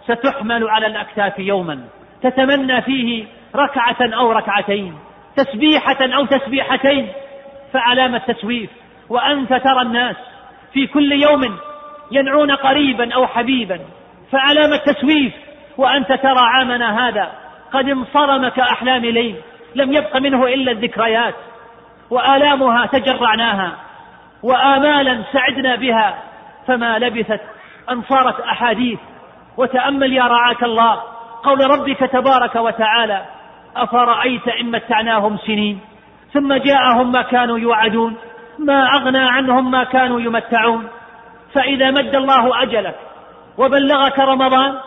ستحمل 0.05 0.69
على 0.69 0.87
الأكتاف 0.87 1.39
يوما 1.39 1.81
تتمنى 2.23 2.83
فيه 2.83 3.25
ركعة 3.57 3.97
أو 4.01 4.33
ركعتين 4.33 4.95
تسبيحة 5.37 5.99
أو 6.17 6.25
تسبيحتين 6.25 7.09
فعلامة 7.73 8.19
تسويف 8.19 8.71
وأنت 9.09 9.49
ترى 9.49 9.83
الناس 9.83 10.17
في 10.73 10.87
كل 10.87 11.13
يوم 11.13 11.57
ينعون 12.11 12.51
قريبا 12.51 13.15
أو 13.15 13.27
حبيبا 13.27 13.81
فعلامة 14.33 14.77
تسويف 14.77 15.33
وأنت 15.77 16.09
ترى 16.09 16.41
عامنا 16.41 17.09
هذا 17.09 17.33
قد 17.73 17.89
انصرم 17.89 18.49
كأحلام 18.49 19.03
ليل 19.05 19.37
لم 19.77 19.93
يبق 19.93 20.17
منه 20.17 20.47
إلا 20.47 20.73
الذكريات 20.73 21.35
وآلامها 22.11 22.87
تجرعناها 22.87 23.73
وآمالا 24.43 25.23
سعدنا 25.33 25.77
بها 25.77 26.19
فما 26.67 26.99
لبثت 26.99 27.41
أن 27.91 28.03
صارت 28.03 28.41
أحاديث. 28.41 28.99
وتأمل 29.57 30.13
يا 30.13 30.25
رعاك 30.25 30.63
الله 30.63 31.03
قول 31.43 31.71
ربك 31.71 31.99
تبارك 31.99 32.57
وتعالى 32.57 33.25
أفرأيت 33.77 34.49
إن 34.49 34.71
متعناهم 34.71 35.37
سنين 35.37 35.81
ثم 36.33 36.55
جاءهم 36.55 37.13
ما 37.13 37.23
كانوا 37.23 37.59
يوعدون 37.59 38.17
ما 38.59 38.87
أغنى 38.95 39.19
عنهم 39.19 39.71
ما 39.71 39.85
كانوا 39.85 40.21
يمتعون. 40.21 40.89
فإذا 41.55 41.91
مد 41.91 42.15
الله 42.15 42.63
أجلك 42.63 42.95
وبلغك 43.59 44.19
رمضان 44.19 44.79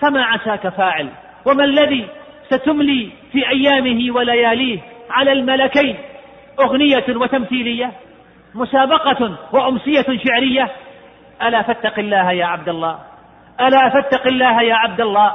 فما 0.00 0.24
عساك 0.24 0.68
فاعل. 0.68 1.08
وما 1.46 1.64
الذي 1.64 2.08
ستملي 2.50 3.12
في 3.32 3.48
أيامه 3.48 4.14
ولياليه 4.14 4.78
على 5.10 5.32
الملكين 5.32 5.96
أغنية 6.60 7.04
وتمثيلية 7.08 7.92
مسابقة 8.54 9.38
وأمسية 9.52 10.06
شعرية. 10.24 10.68
ألا 11.42 11.62
فاتق 11.62 11.98
الله 11.98 12.32
يا 12.32 12.46
عبد 12.46 12.68
الله 12.68 12.98
ألا 13.60 13.88
فاتق 13.88 14.26
الله 14.26 14.62
يا 14.62 14.74
عبد 14.74 15.00
الله 15.00 15.34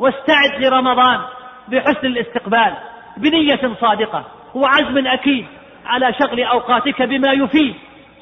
واستعد 0.00 0.64
لرمضان 0.64 1.20
بحسن 1.68 2.06
الاستقبال 2.06 2.74
بنية 3.16 3.74
صادقة 3.80 4.24
وعزم 4.54 5.06
أكيد 5.06 5.46
على 5.86 6.12
شغل 6.12 6.42
أوقاتك 6.42 7.02
بما 7.02 7.32
يفيد 7.32 7.74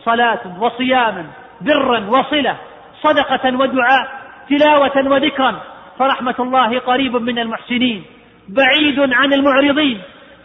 صلاة 0.04 0.40
وصياما 0.60 1.26
برا 1.60 2.00
وصلة 2.00 2.56
صدقة 3.02 3.56
ودعاء 3.56 4.08
تلاوة 4.48 5.10
وذكرا 5.12 5.60
فرحمة 5.98 6.34
الله 6.40 6.78
قريب 6.78 7.16
من 7.16 7.38
المحسنين. 7.38 8.04
بعيد 8.48 9.12
عن 9.12 9.32
المعرضين. 9.32 10.00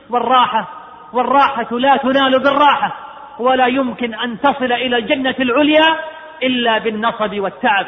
والراحة 0.10 0.68
والراحة 1.14 1.78
لا 1.78 1.98
تنال 1.98 2.40
بالراحة 2.44 2.96
ولا 3.40 3.68
يمكن 3.68 4.14
أن 4.14 4.40
تصل 4.40 4.72
إلى 4.72 4.98
الجنة 4.98 5.36
العليا 5.40 5.98
إلا 6.44 6.78
بالنصب 6.78 7.40
والتعب. 7.40 7.86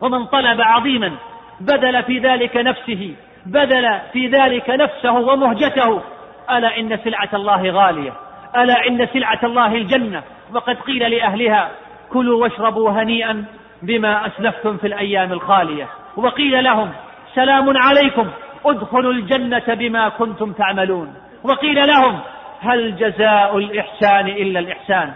ومن 0.00 0.26
طلب 0.26 0.60
عظيما 0.60 1.12
بذل 1.60 2.02
في 2.02 2.18
ذلك 2.18 2.56
نفسه 2.56 3.14
بذل 3.46 4.00
في 4.12 4.26
ذلك 4.26 4.70
نفسه 4.70 5.12
ومهجته. 5.12 6.02
ألا 6.50 6.78
إن 6.78 6.98
سلعة 7.04 7.28
الله 7.34 7.70
غالية 7.70 8.12
ألا 8.56 8.86
إن 8.88 9.06
سلعة 9.12 9.40
الله 9.44 9.74
الجنة. 9.74 10.22
وقد 10.54 10.76
قيل 10.76 11.10
لأهلها 11.10 11.70
كلوا 12.12 12.42
واشربوا 12.42 12.90
هنيئا 12.90 13.44
بما 13.82 14.26
أسلفتم 14.26 14.76
في 14.76 14.86
الأيام 14.86 15.32
الخالية. 15.32 15.88
وقيل 16.16 16.64
لهم 16.64 16.92
سلام 17.34 17.76
عليكم. 17.76 18.30
ادخلوا 18.70 19.12
الجنة 19.12 19.74
بما 19.74 20.08
كنتم 20.08 20.52
تعملون. 20.52 21.14
وقيل 21.44 21.86
لهم 21.86 22.20
هل 22.60 22.96
جزاء 22.96 23.58
الإحسان 23.58 24.26
إلا 24.26 24.60
الإحسان؟ 24.60 25.12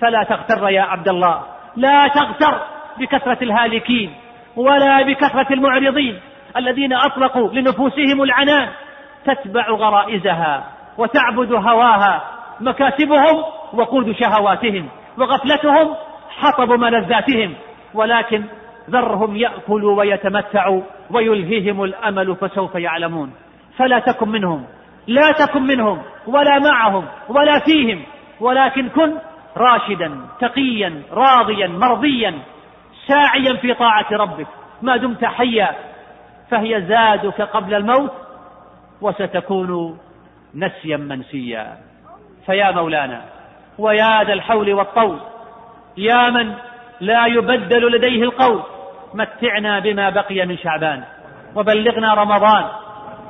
فلا 0.00 0.24
تغتر 0.24 0.68
يا 0.68 0.82
عبد 0.82 1.08
الله. 1.08 1.42
لا 1.76 2.08
تغتر 2.08 2.60
بكثرة 2.98 3.38
الهالكين 3.42 4.14
ولا 4.56 5.02
بكثرة 5.02 5.52
المعرضين 5.52 6.20
الذين 6.56 6.92
أطلقوا 6.92 7.48
لنفوسهم 7.52 8.22
العنان. 8.22 8.68
تتبع 9.24 9.70
غرائزها 9.70 10.64
وتعبد 10.98 11.52
هواها 11.52 12.22
مكاسبهم 12.60 13.44
وقود 13.72 14.12
شهواتهم 14.12 14.88
وغفلتهم 15.18 15.94
حطب 16.30 16.72
ملذاتهم. 16.72 17.54
ولكن 17.94 18.44
ذرهم 18.92 19.36
يأكلوا 19.36 19.98
ويتمتعوا 19.98 20.82
ويلهيهم 21.10 21.84
الأمل 21.84 22.36
فسوف 22.36 22.74
يعلمون. 22.74 23.32
فلا 23.76 23.98
تكن 23.98 24.28
منهم 24.28 24.64
لا 25.06 25.32
تكن 25.32 25.62
منهم 25.62 26.02
ولا 26.26 26.58
معهم 26.58 27.04
ولا 27.28 27.58
فيهم. 27.58 28.02
ولكن 28.40 28.88
كن 28.88 29.12
راشدا 29.56 30.20
تقيا 30.40 31.02
راضيا 31.12 31.66
مرضيا 31.66 32.38
ساعيا 33.06 33.56
في 33.56 33.74
طاعة 33.74 34.06
ربك. 34.12 34.46
ما 34.82 34.96
دمت 34.96 35.24
حيا 35.24 35.74
فهي 36.50 36.82
زادك 36.82 37.40
قبل 37.40 37.74
الموت 37.74 38.12
وستكون 39.00 39.98
نسيا 40.54 40.96
منسيا. 40.96 41.76
فيا 42.46 42.70
مولانا 42.70 43.22
ويا 43.78 44.24
ذا 44.24 44.32
الحول 44.32 44.72
والطول 44.72 45.18
يا 45.96 46.30
من 46.30 46.54
لا 47.00 47.26
يبدل 47.26 47.96
لديه 47.96 48.22
القول 48.22 48.62
متعنا 49.14 49.78
بما 49.78 50.10
بقي 50.10 50.46
من 50.46 50.56
شعبان. 50.58 51.02
وبلغنا 51.54 52.14
رمضان. 52.14 52.64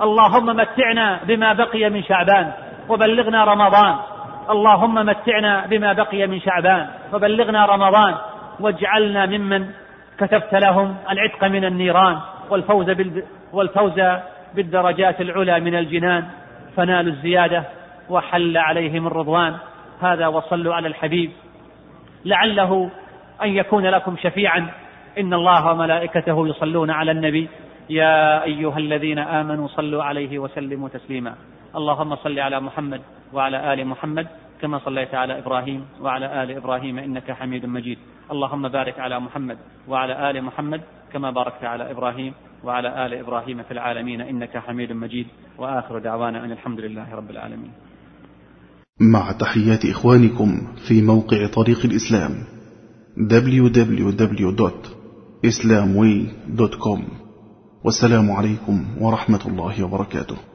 اللهم 0.02 0.46
متعنا 0.46 1.20
بما 1.24 1.52
بقي 1.52 1.90
من 1.90 2.02
شعبان. 2.02 2.52
وبلغنا 2.88 3.44
رمضان. 3.44 3.96
اللهم 4.50 4.94
متعنا 4.94 5.66
بما 5.66 5.92
بقي 5.92 6.26
من 6.26 6.40
شعبان. 6.40 6.88
وبلغنا 7.12 7.66
رمضان. 7.66 8.14
واجعلنا 8.60 9.26
ممن 9.26 9.66
كتبت 10.18 10.54
لهم 10.54 10.96
العتق 11.10 11.44
من 11.44 11.64
النيران. 11.64 12.18
والفوز 12.50 12.90
والفوز 13.52 14.00
بالدرجات 14.54 15.20
العلى 15.20 15.60
من 15.60 15.74
الجنان. 15.74 16.24
فنالوا 16.76 17.12
الزيادة 17.12 17.64
وحل 18.08 18.56
عليهم 18.56 19.06
الرضوان. 19.06 19.54
هذا 20.02 20.26
وصلوا 20.26 20.74
على 20.74 20.88
الحبيب. 20.88 21.30
لعله 22.24 22.90
أن 23.42 23.48
يكون 23.48 23.86
لكم 23.86 24.16
شفيعا. 24.22 24.66
إن 25.18 25.34
الله 25.34 25.72
وملائكته 25.72 26.48
يصلون 26.48 26.90
على 26.90 27.10
النبي. 27.10 27.48
يا 27.90 28.44
أيها 28.44 28.78
الذين 28.78 29.18
آمنوا 29.18 29.68
صلوا 29.68 30.02
عليه 30.02 30.38
وسلموا 30.38 30.88
تسليما. 30.88 31.34
اللهم 31.76 32.16
صل 32.16 32.38
على 32.38 32.60
محمد 32.60 33.00
وعلى 33.32 33.74
آل 33.74 33.86
محمد 33.86 34.26
كما 34.60 34.78
صليت 34.78 35.14
على 35.14 35.38
إبراهيم 35.38 35.84
وعلى 36.00 36.42
آل 36.42 36.50
إبراهيم 36.50 36.98
إنك 36.98 37.32
حميد 37.32 37.66
مجيد. 37.66 37.98
اللهم 38.32 38.68
بارك 38.68 38.98
على 38.98 39.20
محمد 39.20 39.58
وعلى 39.88 40.30
آل 40.30 40.44
محمد 40.44 40.80
كما 41.12 41.30
باركت 41.30 41.64
على 41.64 41.90
إبراهيم 41.90 42.32
وعلى 42.64 43.06
آل 43.06 43.14
إبراهيم 43.14 43.62
في 43.62 43.70
العالمين 43.70 44.20
إنك 44.20 44.58
حميد 44.58 44.92
مجيد. 44.92 45.26
وآخر 45.58 45.98
دعوانا 45.98 46.44
أن 46.44 46.52
الحمد 46.52 46.80
لله 46.80 47.14
رب 47.14 47.30
العالمين. 47.30 47.70
مع 49.00 49.32
تحيات 49.32 49.84
إخوانكم 49.90 50.48
في 50.88 51.02
موقع 51.02 51.46
طريق 51.54 51.84
الإسلام 51.84 52.30
www.islamway.com 55.42 57.00
والسلام 57.84 58.30
عليكم 58.30 58.84
ورحمة 59.00 59.40
الله 59.46 59.82
وبركاته. 59.84 60.51